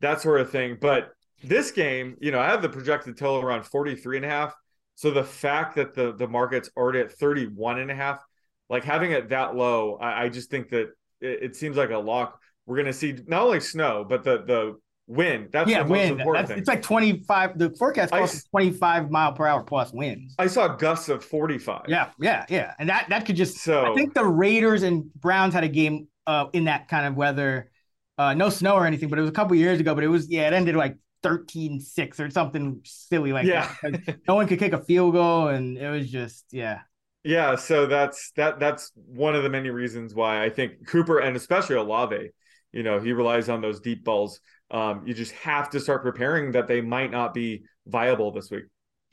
[0.00, 0.78] that sort of thing.
[0.80, 1.10] But
[1.42, 4.54] this game, you know, I have the projected total around 43 and a half.
[4.94, 8.20] So the fact that the the market's already at 31 and a half,
[8.68, 10.88] like having it that low, I, I just think that
[11.20, 12.40] it, it, seems like a lock.
[12.66, 14.76] We're gonna see not only snow, but the the
[15.08, 15.48] wind.
[15.52, 16.10] That's yeah, the wind.
[16.10, 17.58] most important That's, it's like 25.
[17.58, 20.34] The forecast I calls for 25 mile per hour plus winds.
[20.38, 21.86] I saw gusts of 45.
[21.88, 22.74] Yeah, yeah, yeah.
[22.78, 26.08] And that that could just So I think the Raiders and Browns had a game
[26.26, 27.70] uh in that kind of weather.
[28.16, 29.94] Uh no snow or anything, but it was a couple years ago.
[29.94, 33.74] But it was yeah, it ended like 13-6 or something silly like Yeah.
[33.82, 34.18] that.
[34.28, 36.80] no one could kick a field goal, and it was just yeah.
[37.24, 41.36] Yeah, so that's that that's one of the many reasons why I think Cooper and
[41.36, 42.30] especially Olave,
[42.72, 44.40] you know, he relies on those deep balls.
[44.70, 48.64] Um, you just have to start preparing that they might not be viable this week.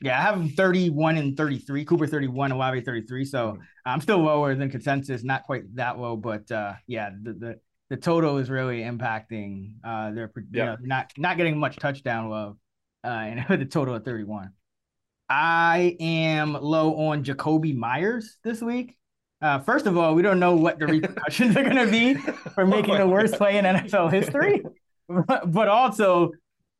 [0.02, 1.84] Yeah, I have them 31 and 33.
[1.86, 3.24] Cooper 31, Olave 33.
[3.24, 3.58] So Mhm.
[3.86, 7.96] I'm still lower than consensus, not quite that low, but uh yeah, the the, the
[7.96, 10.64] total is really impacting uh you Yeah.
[10.66, 12.58] know, not not getting much touchdown love
[13.04, 14.50] uh and the total of 31.
[15.28, 18.96] I am low on Jakobi Meyers this week.
[19.42, 22.14] Uh, first of all, we don't know what the repercussions are going to be
[22.54, 23.38] for Oh making my the worst God.
[23.38, 24.62] play in NFL history.
[25.46, 26.32] but, also,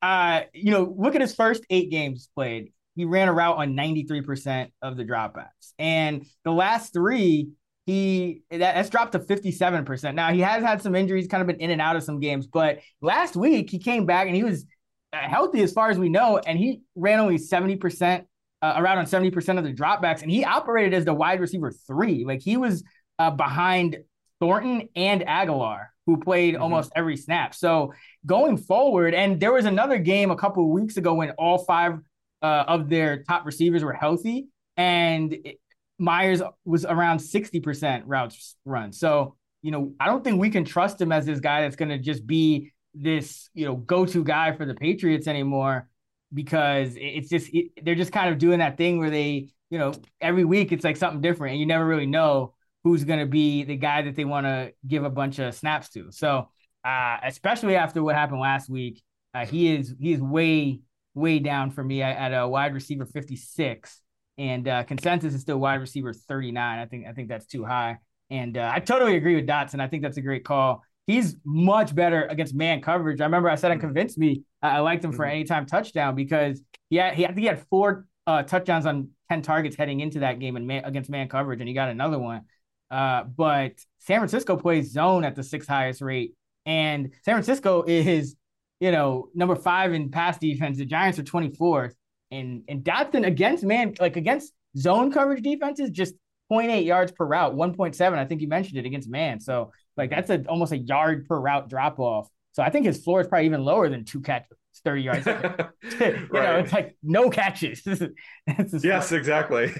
[0.02, 2.72] uh, you know, look at his first eight games played.
[2.94, 5.72] He ran a route on 93% of the dropbacks.
[5.78, 7.50] And the last three,
[7.84, 10.14] he that, that's dropped to 57%.
[10.14, 12.46] Now he has had some injuries, kind of been in and out of some games,
[12.46, 14.66] but last week he came back and he was
[15.12, 18.24] uh, healthy as far as we know, and he ran only 70%,
[18.62, 22.24] uh, around on 70% of the dropbacks, and he operated as the wide receiver three.
[22.24, 22.82] Like he was
[23.18, 23.98] uh, behind
[24.40, 26.60] Thornton and Agholor, who played Mhm.
[26.60, 27.54] almost every snap.
[27.54, 27.92] So
[28.24, 31.98] going forward, and there was another game a couple of weeks ago when all five
[32.42, 35.58] uh, of their top receivers were healthy, and it-
[35.98, 38.92] Meyers was around 60% routes run.
[38.92, 41.88] So, you know, I don't think we can trust him as this guy that's going
[41.88, 45.88] to just be this, you know, go-to guy for the Patriots anymore
[46.34, 49.94] because it's just it, they're just kind of doing that thing where they, you know,
[50.20, 52.52] every week it's like something different and you never really know
[52.86, 55.88] who's going to be the guy that they want to give a bunch of snaps
[55.88, 56.12] to.
[56.12, 56.48] So,
[56.84, 59.02] uh, especially after what happened last week,
[59.34, 60.78] uh, he is he is way
[61.12, 64.00] way down for me at, at a wide receiver 56
[64.38, 66.78] and uh, consensus is still wide receiver 39.
[66.78, 67.98] I think I think that's too high.
[68.30, 69.80] And uh, I totally agree with Dotson.
[69.80, 70.84] I think that's a great call.
[71.08, 73.20] He's much better against man coverage.
[73.20, 75.32] I remember I said it convinced me I liked him for Mhm.
[75.32, 79.42] anytime touchdown because he had, he, I think he had four uh, touchdowns on 10
[79.42, 82.42] targets heading into that game and man, against man coverage, and he got another one.
[82.90, 86.34] Uh, but San Francisco plays zone at the sixth highest rate,
[86.64, 88.36] and San Francisco is,
[88.80, 90.78] you know, number five in pass defense.
[90.78, 91.94] The Giants are 24th,
[92.30, 96.14] and and Dotson against man, like against zone coverage defenses, just
[96.52, 98.18] 0.8 yards per route, 1.7.
[98.18, 99.40] I think you mentioned it against man.
[99.40, 102.28] So like that's a almost a yard per route drop off.
[102.52, 104.56] So I think his floor is probably even lower than two catches,
[104.86, 105.26] 30 yards.
[105.26, 106.30] you right.
[106.30, 107.82] know, it's like no catches.
[108.84, 109.72] yes, exactly.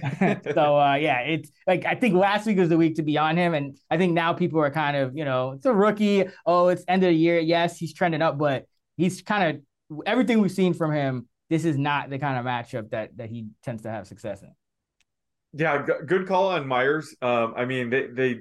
[0.53, 3.37] so uh, yeah, it's like I think last week was the week to be on
[3.37, 3.55] him.
[3.55, 6.25] And I think now people are kind of, you know, it's a rookie.
[6.45, 7.39] Oh, it's end of the year.
[7.39, 11.29] Yes, he's trending up, but he's kind of everything we've seen from him.
[11.49, 14.51] This is not the kind of matchup that that he tends to have success in.
[15.53, 17.15] Yeah, g- good call on Meyers.
[17.23, 18.41] Um, I mean, they they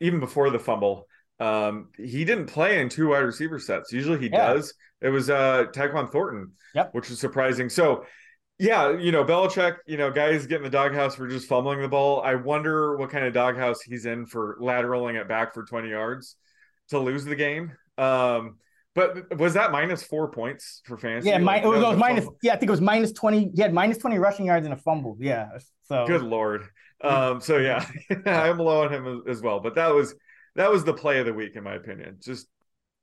[0.00, 1.06] even before the fumble,
[1.38, 3.92] um, he didn't play in two wide receiver sets.
[3.92, 4.54] Usually he yeah.
[4.54, 4.72] does.
[5.00, 6.94] It was uh Tyquan Thornton, yep.
[6.94, 7.68] which is surprising.
[7.68, 8.04] So
[8.58, 11.88] yeah, you know, Belichick, you know, guys get in the doghouse for just fumbling the
[11.88, 12.22] ball.
[12.22, 16.36] I wonder what kind of doghouse he's in for lateraling it back for 20 yards
[16.88, 17.72] to lose the game.
[17.98, 18.56] Um,
[18.94, 21.28] but was that minus four points for fantasy?
[21.28, 22.26] Yeah, like, it was, it was minus.
[22.42, 23.50] Yeah, I think it was minus twenty.
[23.54, 25.18] He had minus twenty rushing yards and a fumble.
[25.20, 25.48] Yeah.
[25.82, 26.64] So good lord.
[27.02, 27.42] Um.
[27.42, 27.86] So yeah,
[28.26, 29.60] I'm low on him as well.
[29.60, 30.14] But that was
[30.56, 32.18] that was the play of the week in my opinion.
[32.20, 32.46] Just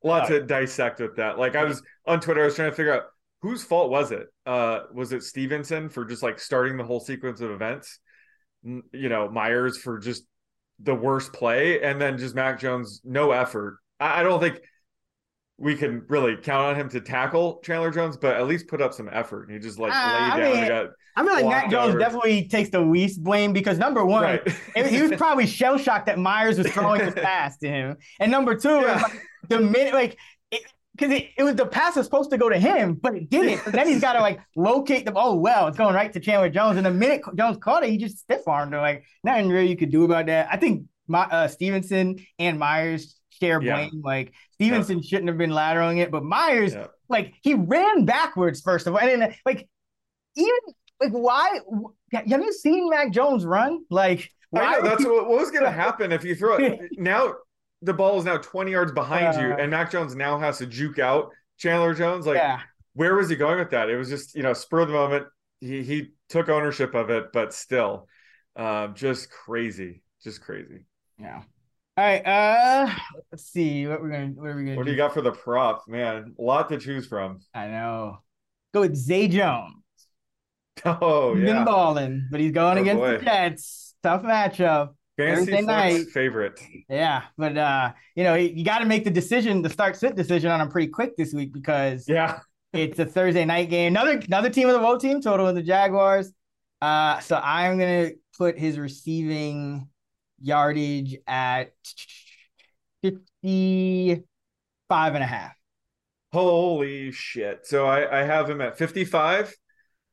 [0.03, 1.39] a lot to dissect with that.
[1.39, 3.03] Like I was on Twitter, I was trying to figure out
[3.41, 4.27] whose fault was it.
[4.45, 7.99] Uh, was it Stevenson for just like starting the whole sequence of events?
[8.63, 10.23] You know, Meyers for just
[10.79, 13.77] the worst play, and then just Mac Jones no effort.
[13.99, 14.61] I, I don't think
[15.57, 18.93] we can really count on him to tackle Chandler Jones, but at least put up
[18.93, 19.51] some effort.
[19.51, 20.53] He just like uh, laid I down.
[20.55, 21.99] Mean, got I mean, like Mac Jones over.
[21.99, 24.87] definitely takes the least blame because number one, right.
[24.87, 28.55] he was probably shell shocked that Meyers was throwing this pass to him, and number
[28.55, 29.01] two, yeah.
[29.01, 30.17] like, the minute like.
[30.95, 33.59] because it, it, was the pass was supposed to go to him, but it didn't.
[33.63, 35.13] So then he's got to like locate them.
[35.15, 36.77] Oh well, it's going right to Chandler Jones.
[36.77, 38.73] And the minute Jones caught it, he just stiff armed.
[38.73, 40.47] Like nothing really you could do about that.
[40.51, 43.89] I think my uh, Stevenson and Meyers share blame.
[43.93, 44.01] Yeah.
[44.03, 45.07] Like Stevenson yeah.
[45.07, 46.87] shouldn't have been lateraling it, but Meyers, yeah.
[47.09, 49.67] like he ran backwards first of all, and then, like
[50.35, 50.55] even
[51.01, 51.59] like why
[52.13, 53.83] have you seen Mac Jones run?
[53.89, 57.35] Like I know that's what, what was going to happen if you throw it now.
[57.81, 60.65] The ball is now 20 yards behind uh, you, and Mac Jones now has to
[60.65, 62.25] juke out Chandler Jones.
[62.25, 62.41] Like,
[62.93, 63.89] where was he going with that?
[63.89, 65.27] It was just, you know, spur of the moment.
[65.59, 68.07] He he took ownership of it, but still,
[68.55, 70.85] um, just crazy, just crazy.
[71.19, 71.41] Yeah.
[71.95, 72.25] All right.
[72.25, 72.91] Uh,
[73.31, 74.27] let's see what we're gonna.
[74.29, 74.77] What are we gonna?
[74.77, 76.33] What do, do you got for the props, man?
[76.39, 77.39] A lot to choose from.
[77.53, 78.17] I know.
[78.73, 79.75] Go with Zay Jones.
[80.85, 81.53] Oh he's yeah.
[81.53, 83.17] Been balling, but he's going oh, against boy.
[83.17, 83.93] the Jets.
[84.01, 84.95] Tough matchup.
[85.17, 86.07] Fantasy Thursday night.
[86.07, 86.59] favorite.
[86.89, 90.49] Yeah, but uh, you know, you got to make the decision, the start sit decision
[90.49, 92.39] on him pretty quick this week because yeah,
[92.73, 93.93] it's a Thursday night game.
[93.93, 96.33] Another another team of the woe team, total of the Jaguars.
[96.81, 99.87] Uh, so I'm gonna put his receiving
[100.43, 101.71] yardage at
[103.01, 105.55] 55 and a half.
[106.31, 107.65] Holy shit.
[107.65, 109.55] So I, I have him at 55.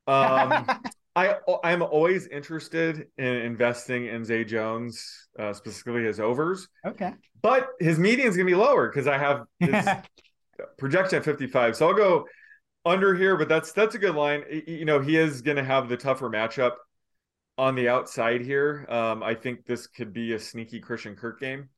[0.07, 0.67] Um,
[1.17, 6.69] I I'm always interested in investing in Zay Jones, uh, specifically his overs.
[6.87, 7.13] Okay.
[7.43, 9.87] But his median is gonna be lower because I have his
[10.79, 11.77] projection at 55.
[11.77, 12.27] So I'll go
[12.85, 14.45] under here, but that's that's a good line.
[14.67, 16.75] You know, he is gonna have the tougher matchup
[17.61, 18.87] on the outside here.
[18.89, 21.69] Um, I think this could be a sneaky Christian Kirk game.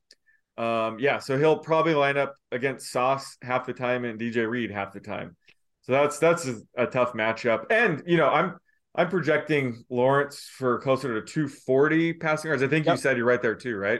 [0.57, 4.71] Um, yeah, so he'll probably line up against Sauce half the time and DJ Reed
[4.71, 5.35] half the time.
[5.81, 7.65] So that's that's a, a tough matchup.
[7.69, 8.55] And you know, I'm
[8.95, 12.63] I'm projecting Lawrence for closer to 240 passing yards.
[12.63, 12.95] I think yep.
[12.95, 13.99] you said you're right there too, right?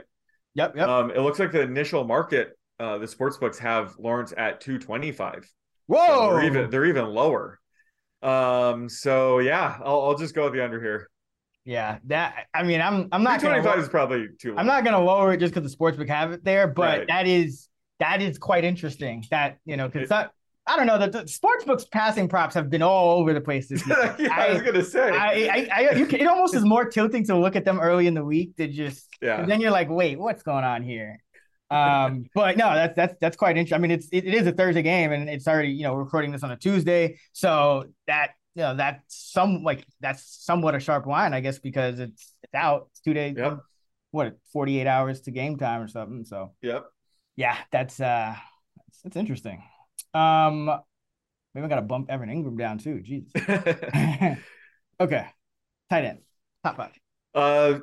[0.55, 0.77] Yep.
[0.77, 0.87] Yep.
[0.87, 5.51] Um, it looks like the initial market, uh, the sports books have Lawrence at 225.
[5.87, 7.59] Whoa, so they're even they're even lower.
[8.21, 11.09] Um, so yeah, I'll, I'll just go with the under here.
[11.65, 14.51] Yeah, that I mean, I'm I'm not twenty five is probably too.
[14.51, 14.57] Low.
[14.57, 17.07] I'm not gonna lower it just because the sportsbook have it there, but right.
[17.07, 19.23] that is that is quite interesting.
[19.31, 23.19] That you know, because I don't know the, the sportsbooks passing props have been all
[23.19, 23.97] over the place this week.
[24.19, 25.09] yeah, I, I, was gonna say.
[25.09, 28.07] I, I, I you can, it almost is more tilting to look at them early
[28.07, 29.07] in the week to just.
[29.21, 29.45] Yeah.
[29.45, 31.19] then you're like, wait, what's going on here?
[31.69, 33.75] Um, but no, that's that's that's quite interesting.
[33.75, 36.31] I mean, it's it, it is a Thursday game, and it's already you know recording
[36.31, 41.05] this on a Tuesday, so that you know that's some like that's somewhat a sharp
[41.05, 42.87] line, I guess, because it's it's out.
[42.91, 43.35] It's two days.
[43.37, 43.59] Yep.
[44.11, 46.23] What forty eight hours to game time or something.
[46.23, 46.85] So yep.
[47.35, 48.35] Yeah, that's uh,
[48.77, 49.63] that's, that's interesting.
[50.13, 50.65] Um,
[51.53, 53.01] maybe I got to bump Evan Engram down too.
[53.01, 53.31] Jesus.
[54.99, 55.25] okay,
[55.89, 56.19] tight end,
[56.63, 56.91] top five.
[57.33, 57.79] Uh,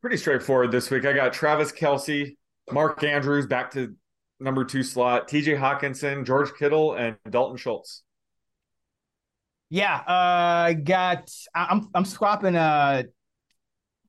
[0.00, 1.04] pretty straightforward this week.
[1.04, 2.36] I got Travis Kelce,
[2.72, 3.94] Mark Andrews back to
[4.40, 5.54] number two slot, T.J.
[5.54, 8.02] Hockenson, George Kittle, and Dalton Schultz.
[9.70, 13.02] Yeah, uh, got I'm I'm swapping uh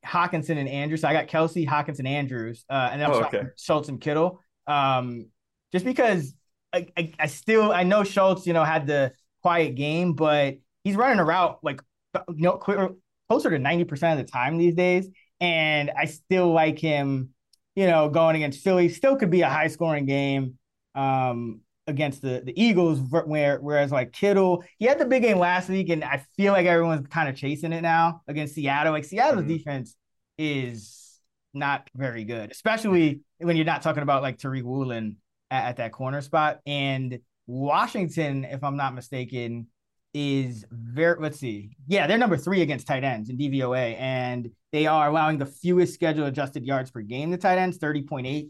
[0.06, 1.02] Hockenson and Andrews.
[1.02, 3.52] So I got Kelce, Hockenson, Andrews, uh, and then I'm Oh, swapping okay.
[3.58, 4.40] Schultz and Kittle.
[4.68, 5.28] Um,
[5.72, 6.34] just because
[6.74, 10.96] I, I I still I know Schultz, you know, had the quiet game, but he's
[10.96, 11.82] running a route like
[12.30, 15.08] you know closer to ninety percent of the time these days,
[15.42, 17.30] and I still like him.
[17.76, 20.58] You know, going against Philly still could be a high scoring game.
[20.96, 25.68] Um, against the the Eagles, where whereas like Kittle, he had the big game last
[25.70, 28.94] week, and I feel like everyone's kind of chasing it now against Seattle.
[28.94, 29.48] Like Seattle's Mhm.
[29.50, 29.96] defense
[30.38, 31.20] is
[31.54, 35.18] not very good, especially when you're not talking about like Tariq Woolen
[35.52, 36.60] at, at that corner spot.
[36.66, 39.68] And Washington, if I'm not mistaken,
[40.14, 41.76] is very let's see.
[41.88, 45.94] Yeah, they're number three against tight ends in DVOA, and they are allowing the fewest
[45.94, 48.50] schedule adjusted yards per game to tight ends, 30.8.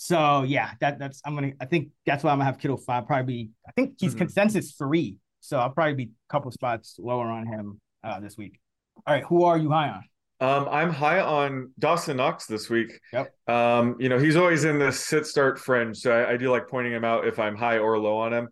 [0.00, 3.04] So yeah, that that's I'm gonna I think that's why I'm gonna have Kittle five.
[3.08, 4.18] Probably be, I think he's Mhm.
[4.18, 5.16] consensus three.
[5.40, 8.60] So I'll probably be a couple spots lower on him uh this week.
[9.04, 10.04] All right, who are you high on?
[10.40, 13.00] Um, I'm high on Dawson Knox this week.
[13.12, 13.34] Yep.
[13.48, 16.68] Um, you know, he's always in the sit start fringe, so I, I do like
[16.68, 18.48] pointing him out if I'm high or low on him.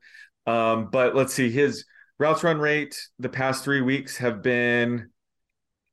[0.47, 1.85] Um, but let's see, his
[2.19, 5.11] routes run rate the past three weeks have been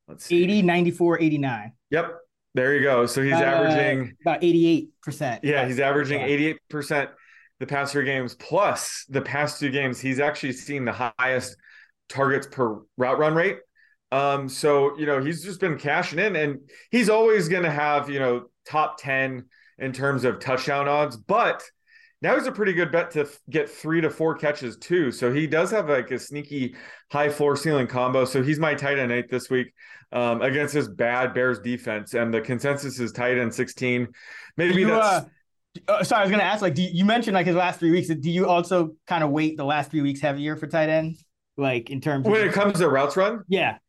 [0.07, 0.43] let's see.
[0.43, 1.73] 80, 94, 89.
[1.91, 2.15] Yep.
[2.55, 3.05] There you go.
[3.05, 5.39] So he's Uh, averaging about 88%.
[5.43, 6.27] yeah, he's averaging Yeah.
[6.27, 7.09] 88%
[7.59, 8.35] the past three games.
[8.35, 11.55] Plus the past two games, he's actually seen the highest
[12.09, 13.57] targets per route run rate.
[14.11, 16.59] Um, so you know, he's just been cashing in and
[16.91, 19.45] he's always gonna have, you know, top 10
[19.79, 21.63] in terms of touchdown odds, but
[22.23, 25.11] now he's a pretty good bet to get three to four catches too.
[25.11, 26.73] So he does have like a sneaky
[27.11, 28.23] high floor ceiling combo.
[28.23, 29.73] So he's my tight end eight this week
[30.13, 34.07] um, against this bad Bears defense, and the consensus is tight end sixteen.
[34.55, 36.61] Maybe You, that's uh, uh, sorry, I was gonna ask.
[36.61, 38.07] Like, do you, you mentioned like his last three weeks?
[38.07, 41.17] Do you also kind of weight the last three weeks heavier for tight end,
[41.57, 42.47] like in terms of when of?
[42.47, 43.43] it comes to routes run.
[43.49, 43.79] yeah,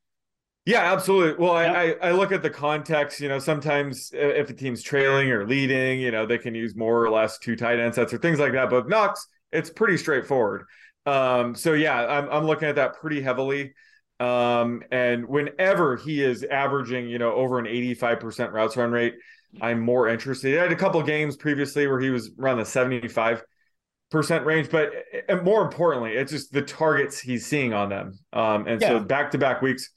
[0.66, 1.44] Yeah, absolutely.
[1.44, 1.76] Well, Yep.
[1.76, 3.20] I, I I look at the context.
[3.20, 7.04] You know, sometimes if a team's trailing or leading, you know, they can use more
[7.04, 8.70] or less two tight end sets or things like that.
[8.70, 10.64] But Knox, it's pretty straightforward.
[11.04, 13.74] Um, so yeah, I'm I'm looking at that pretty heavily.
[14.20, 19.14] Um, and whenever he is averaging, you know, over an 85% routes run rate,
[19.60, 20.58] I'm more interested.
[20.58, 23.42] I had a couple games previously where he was around the 75
[24.10, 24.92] percent range, but
[25.28, 28.18] and more importantly, it's just the targets he's seeing on them.
[28.32, 29.90] Um, and so back to back weeks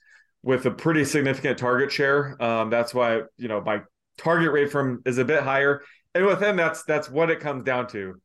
[0.43, 2.41] with a pretty significant target share.
[2.41, 3.81] Um, that's why you know my
[4.17, 5.81] target rate from is a bit higher,
[6.15, 8.15] and with him, that's that's what it comes down to.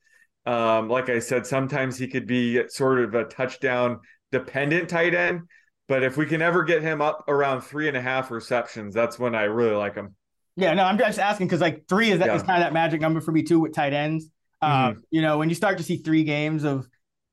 [0.45, 4.01] Um, like I said, sometimes he could be sort of a touchdown
[4.33, 5.43] dependent tight end,
[5.89, 9.19] but if we can ever get him up around three and a half receptions, that's
[9.19, 10.17] when I really like him.
[10.57, 10.75] yeah.
[10.75, 12.35] No, I'm just asking because like three is that Yeah.
[12.37, 14.29] is kind of that magic number for me too with tight ends.
[14.61, 16.87] Um, you know, when you start to see three games of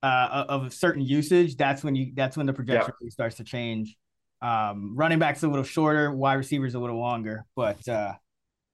[0.04, 3.98] uh of certain usage, that's when you that's when the projection really starts to change.
[4.42, 8.14] Um, running backs a little shorter, wide receivers a little longer, but uh,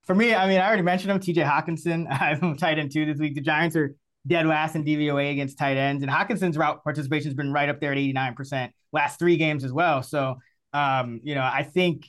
[0.06, 1.42] for me, I mean, I already mentioned him, T.J.
[1.42, 2.06] Hockenson.
[2.12, 3.36] I'm tight end two this week.
[3.36, 3.96] The Giants are
[4.28, 7.80] dead last in DVOA against tight ends, and Hockenson's route participation has been right up
[7.80, 10.04] there at eighty nine percent last three games as well.
[10.04, 10.38] So,
[10.74, 12.08] um, you know, I think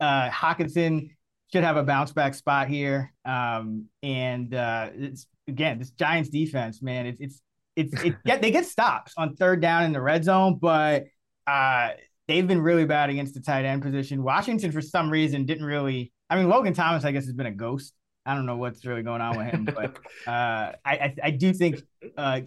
[0.00, 1.10] uh, Hockenson
[1.52, 3.12] should have a bounce back spot here.
[3.24, 7.06] Um, and uh, it's again this Giants defense, man.
[7.06, 7.42] It's it's
[7.76, 11.04] it's it get they get stops on third down in the red zone, but
[11.46, 11.90] uh,
[12.30, 14.22] they've been really bad against the tight end position.
[14.22, 16.12] Washington, for some reason, didn't really.
[16.30, 17.92] I mean, Logan Thomas, I guess, has been a ghost.
[18.24, 21.52] I don't know what's really going on with him, but uh, I, I I do
[21.52, 21.80] think
[22.16, 22.42] uh,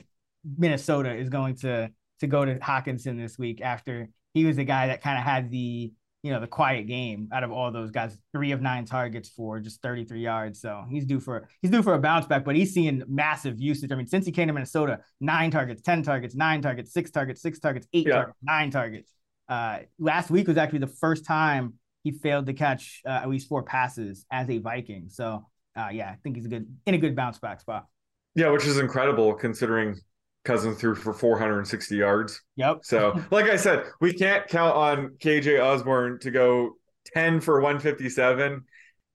[0.58, 4.88] Minnesota is going to to go to Hockenson this week after he was the guy
[4.88, 8.18] that kind of had the you know the quiet game out of all those guys.
[8.32, 11.96] Three of nine targets for just 33 yards, so he's due for he's due for
[11.96, 12.46] a bounce back.
[12.46, 13.92] But he's seeing massive usage.
[13.92, 17.42] I mean, since he came to Minnesota, nine targets, ten targets, nine targets, six targets,
[17.42, 18.14] six targets, eight Yeah.
[18.14, 19.12] targets, nine targets.
[19.50, 21.74] Uh, last week was actually the first time
[22.04, 25.10] he failed to catch uh, at least four passes as a Viking.
[25.10, 27.88] So uh, yeah, I think he's a good in a good bounce back spot.
[28.36, 29.96] Yeah, which is incredible considering
[30.44, 32.42] Cousins threw for 460 yards.
[32.58, 32.80] Yep.
[32.84, 36.76] So, like I said, we can't count on KJ Osborn to go
[37.14, 38.64] 10 for 157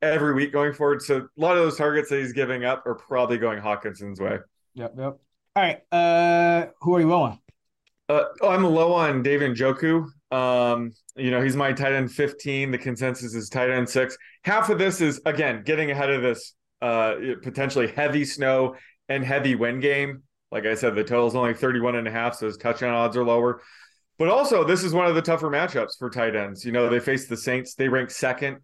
[0.01, 1.03] every week going forward.
[1.03, 4.39] So, a lot of those targets that he's giving up are probably going Hockenson's way.
[4.75, 4.95] Yep.
[4.97, 5.19] Yep.
[5.57, 5.81] All right.
[5.93, 7.39] Uh, who are you on?
[8.09, 10.07] Uh, oh, I'm low on David Njoku.
[10.31, 12.71] Um, you know, he's my tight end 15.
[12.71, 14.17] The consensus is tight end six.
[14.45, 18.77] Half of this is, again, getting ahead of this uh, potentially heavy snow
[19.09, 20.23] and heavy wind game.
[20.51, 23.17] Like I said, the total is only 31 and a half, so his touchdown odds
[23.17, 23.61] are lower.
[24.19, 26.65] But also, this is one of the tougher matchups for tight ends.
[26.65, 27.75] You know, they face the Saints.
[27.75, 28.59] They rank second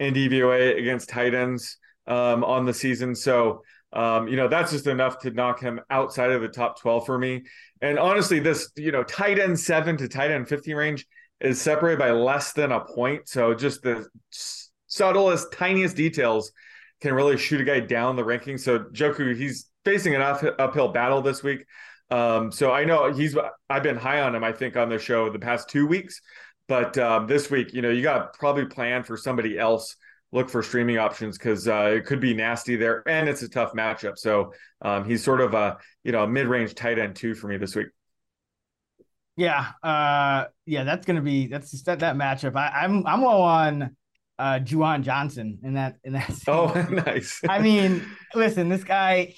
[0.00, 3.14] in DVOA against tight ends um, on the season.
[3.14, 3.62] So
[3.92, 7.18] Um, you know, that's just enough to knock him outside of the top 12 for
[7.18, 7.44] me.
[7.80, 11.06] And honestly, this, you know, tight end seven to tight end 50 range
[11.40, 13.28] is separated by less than a point.
[13.28, 14.06] So just the
[14.88, 16.52] subtlest, tiniest details
[17.00, 18.58] can really shoot a guy down the ranking.
[18.58, 21.64] So Joku, he's facing an up, uphill battle this week.
[22.10, 23.36] Um, so I know he's
[23.68, 26.20] I've been high on him, I think, on the show the past two weeks.
[26.66, 29.96] But um, this week, you know, you got probably plan for somebody else.
[30.30, 33.72] Look for streaming options because uh, it could be nasty there, and it's a tough
[33.72, 34.18] matchup.
[34.18, 34.52] So
[34.82, 37.74] um, he's sort of a you know mid range tight end two for me this
[37.74, 37.88] week.
[39.38, 42.56] Yeah, uh, yeah, that's gonna be that's that that matchup.
[42.56, 43.96] I, I'm I'm low on
[44.38, 46.30] uh Juwan Johnson in that in that.
[46.48, 47.40] Oh, nice.
[47.48, 48.04] I mean,
[48.34, 49.34] listen, this guy,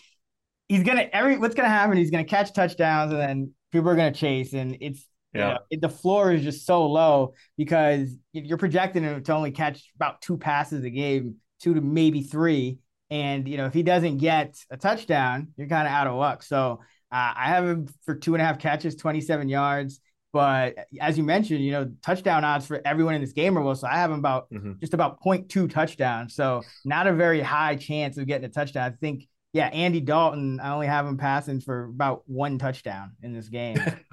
[0.68, 1.98] he's gonna every what's gonna happen?
[1.98, 5.58] He's gonna catch touchdowns, and then people are gonna chase, and it's yeah.
[5.70, 9.90] You know, the floor is just so low because you're projecting him to only catch
[9.94, 12.78] about two passes a game, two to maybe three.
[13.10, 16.42] And you know, if he doesn't get a touchdown, you're kind of out of luck.
[16.42, 16.80] So
[17.12, 20.00] uh, I have him for two and a half catches, 27 yards.
[20.32, 23.74] But as you mentioned, you know, touchdown odds for everyone in this game are low.
[23.74, 24.74] So I have him about mm-hmm.
[24.80, 26.34] just about 0.2 touchdowns.
[26.34, 28.92] So not a very high chance of getting a touchdown.
[28.92, 33.32] I think, yeah, Andy Dalton, I only have him passing for about one touchdown in
[33.32, 33.76] this game.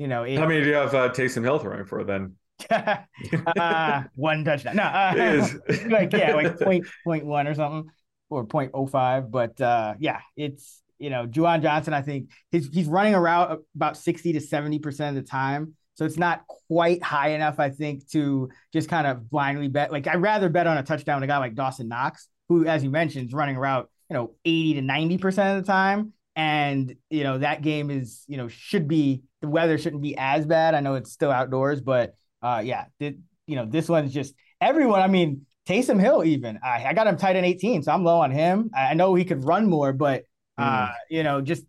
[0.00, 2.34] you know, it, how many do you have uh, Taysom Hill throwing for then?
[2.70, 4.76] uh, one touchdown.
[4.76, 5.46] No, uh,
[5.90, 7.90] like yeah, like point point one or something,
[8.30, 9.30] or point oh five.
[9.30, 11.92] But uh, yeah, it's you know, Juwan Johnson.
[11.92, 15.74] I think he's he's running around about sixty to seventy percent of the time.
[15.96, 19.92] So it's not quite high enough, I think, to just kind of blindly bet.
[19.92, 22.82] Like I'd rather bet on a touchdown with a guy like Dawson Knox, who, as
[22.82, 26.14] you mentioned, is running around, you know, 80 to 90% of the time.
[26.40, 30.46] And, you know, that game is, you know, should be the weather shouldn't be as
[30.46, 30.74] bad.
[30.74, 35.02] I know it's still outdoors, but uh, yeah, you know, this one's just everyone.
[35.02, 38.20] I mean, Taysom Hill, even I, I got him tight in 18, so I'm low
[38.20, 38.70] on him.
[38.74, 40.24] I, I know he could run more, but
[40.56, 40.92] uh, mm.
[41.10, 41.64] you know, just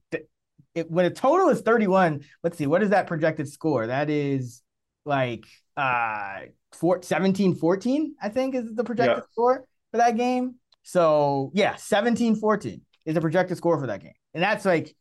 [0.73, 3.87] it, when a total is 31, let's see, what is that projected score?
[3.87, 4.61] That is
[5.03, 5.43] like
[5.75, 9.31] uh four, 17 14, I think is the projected yeah.
[9.33, 10.55] score for that game.
[10.83, 14.13] So yeah, 17 14 is the projected score for that game.
[14.33, 14.95] And that's like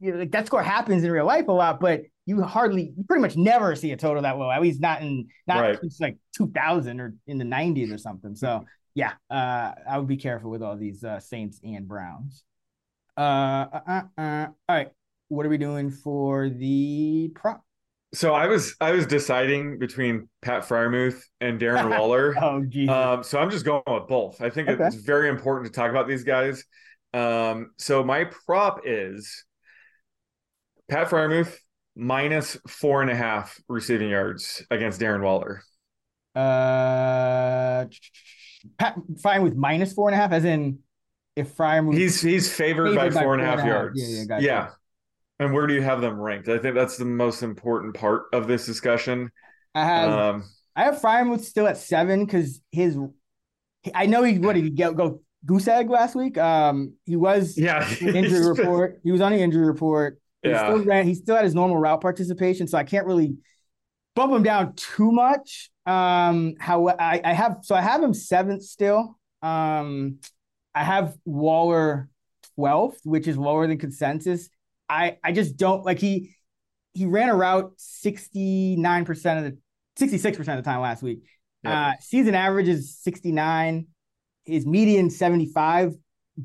[0.00, 3.04] you know, like that score happens in real life a lot, but you hardly, you
[3.04, 4.50] pretty much never see a total that low.
[4.50, 5.78] At least not in not right.
[6.00, 8.34] like 2000 or in the 90s or something.
[8.34, 8.64] So
[8.94, 12.44] yeah, uh, I would be careful with all these uh, Saints and Browns.
[13.16, 14.90] Uh, uh, uh, uh, all right,
[15.28, 17.62] what are we doing for the prop?
[18.12, 22.34] So I was I was deciding between Pat Freiermuth and Darren Waller.
[22.40, 22.92] oh, Jesus.
[22.92, 24.40] Um, so I'm just going with both.
[24.40, 24.84] I think okay.
[24.84, 26.64] it's very important to talk about these guys.
[27.12, 29.44] Um, so my prop is
[30.88, 31.56] Pat Freiermuth
[31.96, 35.62] minus four and a half receiving yards against Darren Waller.
[36.34, 37.86] Uh,
[38.78, 40.78] Pat Freiermuth minus four and a half, as in
[41.36, 44.00] if Freiermuth he's he's favored, favored by, by four and a half, half yards.
[44.00, 44.44] Yeah, yeah, gotcha.
[44.44, 44.68] yeah.
[45.38, 46.48] And where do you have them ranked?
[46.48, 49.30] I think that's the most important part of this discussion.
[49.74, 50.44] I have um,
[50.76, 52.96] I have Freiermuth still at seven because his
[53.94, 56.38] I know he what did he go, go goose egg last week?
[56.38, 59.00] Um, he was yeah injury report.
[59.02, 60.20] He was on the injury report.
[60.42, 60.66] He yeah.
[60.66, 63.36] still ran, he still had his normal route participation, so I can't really
[64.16, 65.70] bump him down too much.
[65.86, 69.18] Um, how I, I have so I have him seventh still.
[69.42, 70.18] Um,
[70.74, 72.08] I have Waller
[72.58, 74.48] 12th, which is lower than consensus.
[74.88, 76.34] I I just don't like he
[76.92, 79.58] he ran a route 69% of the
[79.98, 81.22] 66% of the time last week.
[81.62, 81.72] Yep.
[81.72, 83.86] Uh, season average is 69,
[84.44, 85.94] his median 75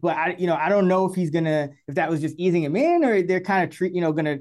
[0.02, 2.64] but I, you know, I don't know if he's gonna if that was just easing
[2.64, 4.40] him in or they're kind of treat, you know, gonna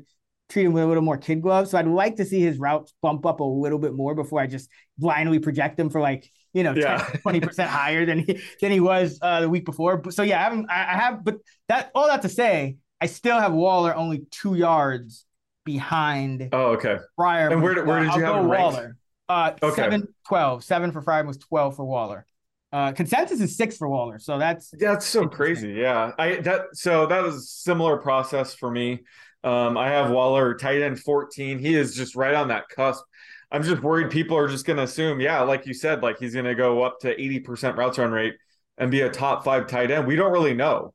[0.48, 1.70] treat him with a little more kid gloves.
[1.70, 4.46] So I'd like to see his routes bump up a little bit more before I
[4.46, 6.98] just blindly project him for like you know yeah.
[7.22, 10.02] 20 percent higher than he than he was uh, the week before.
[10.10, 11.36] So yeah, I, haven't, I have, but
[11.68, 15.26] that all that to say, I still have Waller only two yards
[15.64, 16.48] behind.
[16.52, 16.98] Oh, okay.
[17.16, 17.48] Fryer.
[17.50, 18.96] And where, where did you I'll have Waller?
[19.26, 19.82] Uh, okay.
[19.82, 20.64] 7, 12.
[20.64, 22.26] Seven for Fryer was 12 for Waller.
[22.74, 25.74] Uh, consensus is six for Waller, so that's that's so crazy.
[25.74, 29.04] Yeah, I that so that was a similar process for me.
[29.44, 31.60] Um, I have Waller tight end 14.
[31.60, 33.04] He is just right on that cusp.
[33.52, 36.32] I'm just worried people are just going to assume, yeah, like you said, like he's
[36.32, 38.34] going to go up to 80% routes run rate
[38.76, 40.08] and be a top five tight end.
[40.08, 40.94] We don't really know.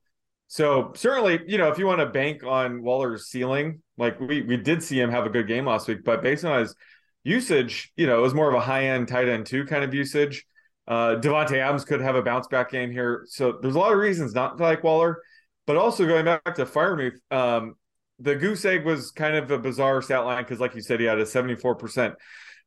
[0.49, 4.57] So certainly, you know, if you want to bank on Waller's ceiling, like we we
[4.57, 6.75] did see him have a good game last week, but based on his
[7.23, 9.93] usage, you know, it was more of a high end tight end two kind of
[9.93, 10.45] usage.
[10.89, 13.23] Uh, Davante Adams could have a bounce back game here.
[13.27, 15.21] So there's a lot of reasons not to like Waller,
[15.67, 17.75] but also going back to Freiermuth, um,
[18.17, 21.05] the goose egg was kind of a bizarre stat line because, like you said, he
[21.05, 22.15] had a 74%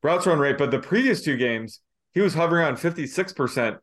[0.04, 1.80] routes run rate, but the previous two games,
[2.14, 3.78] he was hovering on 56%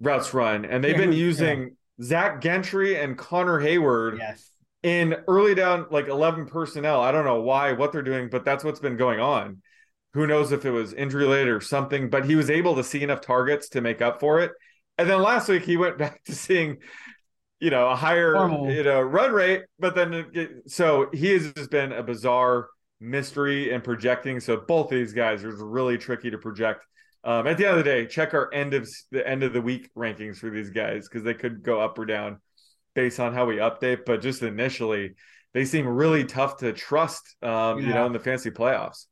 [0.00, 4.18] routes run, and they've yeah, been using Zach Gentry and Connor Heyward.
[4.18, 4.50] Yes.
[4.82, 7.00] in early down like 11 personnel.
[7.00, 9.60] I don't know why, what they're doing, but that's what's been going on.
[10.14, 13.02] Who knows if it was injury related or something, but he was able to see
[13.02, 14.52] enough targets to make up for it.
[14.96, 16.78] And then last week he went back to seeing,
[17.58, 18.70] you know, a higher Normal.
[18.70, 22.68] you know run rate, but then so he has just been a bizarre
[23.00, 24.38] mystery and projecting.
[24.38, 26.84] So both of these guys are really tricky to project.
[27.24, 29.62] Um, at the end of the day, check our end of the end of the
[29.62, 32.38] week rankings for these guys because they could go up or down
[32.94, 34.04] based on how we update.
[34.06, 35.14] But just initially,
[35.54, 37.34] they seem really tough to trust.
[37.42, 39.06] Um, you know, in the fancy playoffs.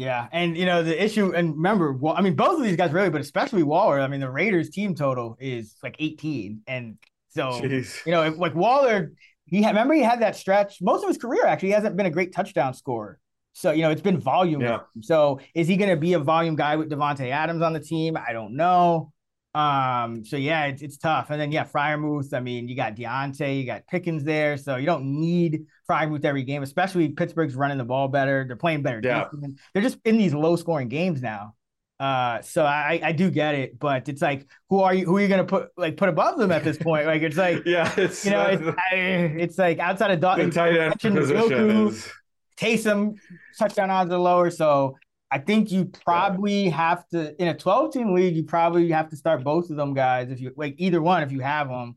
[0.00, 2.90] Yeah, and you know the issue, and remember, well, I mean, both of these guys
[2.90, 4.00] really, but especially Waller.
[4.00, 6.96] I mean, the Raiders team total is like 18, and
[7.28, 8.06] so Jeez.
[8.06, 9.12] you know, if, like Waller,
[9.44, 11.44] he had, remember he had that stretch most of his career.
[11.44, 13.18] Actually, he hasn't been a great touchdown scorer.
[13.52, 14.62] So you know, it's been volume.
[14.62, 14.78] Yeah.
[15.02, 18.16] So is he going to be a volume guy with Davante Adams on the team?
[18.16, 19.12] I don't know.
[19.54, 20.24] Um.
[20.24, 21.28] So yeah, it's it's tough.
[21.28, 22.32] And then yeah, Freiermuth.
[22.32, 26.42] I mean, you got Diontae, you got Pickens there, so you don't need Freiermuth every
[26.44, 26.62] game.
[26.62, 28.44] Especially Pittsburgh's running the ball better.
[28.46, 29.00] They're playing better.
[29.02, 29.28] Yeah.
[29.32, 29.60] defense.
[29.72, 31.54] They're just in these low scoring games now.
[31.98, 35.20] Uh, so I I do get it, but it's like who are you who are
[35.20, 37.06] you gonna put like put above them at this point?
[37.06, 40.50] Like it's like Yeah, it's you know uh, it's, I, it's like outside of Dalton,
[40.50, 42.10] tight end position Njoku, is
[42.56, 43.16] Taysom
[43.58, 44.96] touchdown odds are lower, so
[45.30, 48.34] I think you probably have to in a 12 team league.
[48.34, 51.30] You probably have to start both of them guys if you like either one if
[51.32, 51.96] you have them.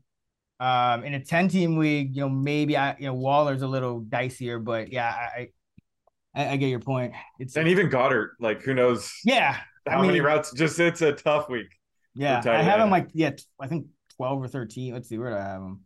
[0.60, 4.00] Um, in a 10 team league, you know maybe I you know Waller's a little
[4.00, 5.48] dicier, but yeah, I
[6.34, 7.12] I, I get your point.
[7.38, 8.30] It's and even Goedert.
[8.40, 10.52] Like, who knows yeah, how I mean, many routes?
[10.52, 11.68] Just it's a tough week.
[12.14, 13.86] Yeah, I have him like yeah, I think
[14.16, 14.94] twelve or thirteen.
[14.94, 15.80] Let's see, where do I have him?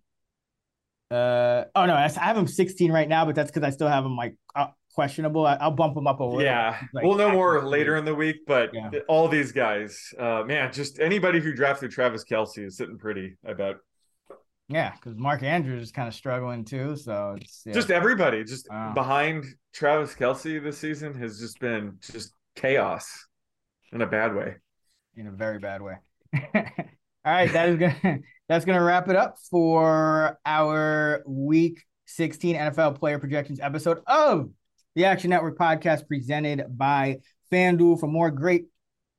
[1.10, 4.04] Uh oh no, I have him sixteen right now, but that's because I still have
[4.04, 5.46] him like uh, questionable.
[5.46, 6.42] I, I'll bump him up a little.
[6.42, 8.90] Yeah, like, we'll know more later in the week, but Yeah.
[9.08, 13.36] all these guys, uh, man, just anybody who drafted Travis Kelce is sitting pretty.
[13.46, 13.76] I bet.
[14.68, 16.94] Yeah, because Mark Andrews is kind of struggling too.
[16.96, 17.72] So it's yeah.
[17.72, 18.92] Just everybody, just Wow.
[18.92, 23.26] behind Travis Kelce this season has just been just chaos
[23.92, 24.56] in a bad way.
[25.16, 25.94] in a very bad way.
[26.54, 32.98] All right, that is gonna that's gonna wrap it up for our week 16 NFL
[32.98, 34.50] player projections episode of
[34.94, 37.18] the Action Network podcast presented by
[37.50, 37.98] FanDuel.
[38.00, 38.66] For more great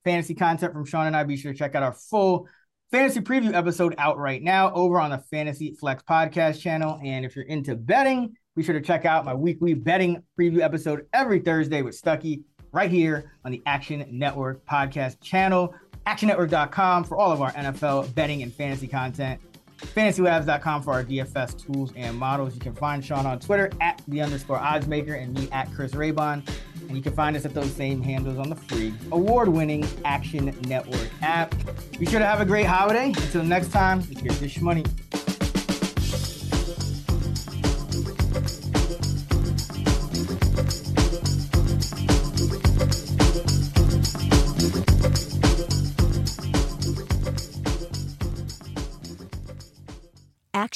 [0.05, 2.47] fantasy content from Sean and I, be sure to check out our full
[2.91, 6.99] fantasy preview episode out right now over on the Fantasy Flex podcast channel.
[7.03, 11.05] And if you're into betting, be sure to check out my weekly betting preview episode
[11.13, 15.73] every Thursday with Stuckey right here on the Action Network podcast channel.
[16.07, 19.39] ActionNetwork.com for all of our NFL betting and fantasy content.
[19.79, 22.53] FantasyLabs.com for our DFS tools and models.
[22.53, 26.47] You can find Sean on Twitter at the underscore oddsmaker and me at Chris Raybon.
[26.87, 31.09] And you can find us at those same handles on the free award-winning Action Network
[31.21, 31.53] app.
[31.99, 33.07] Be sure to have a great holiday.
[33.07, 34.85] Until next time, it's your money.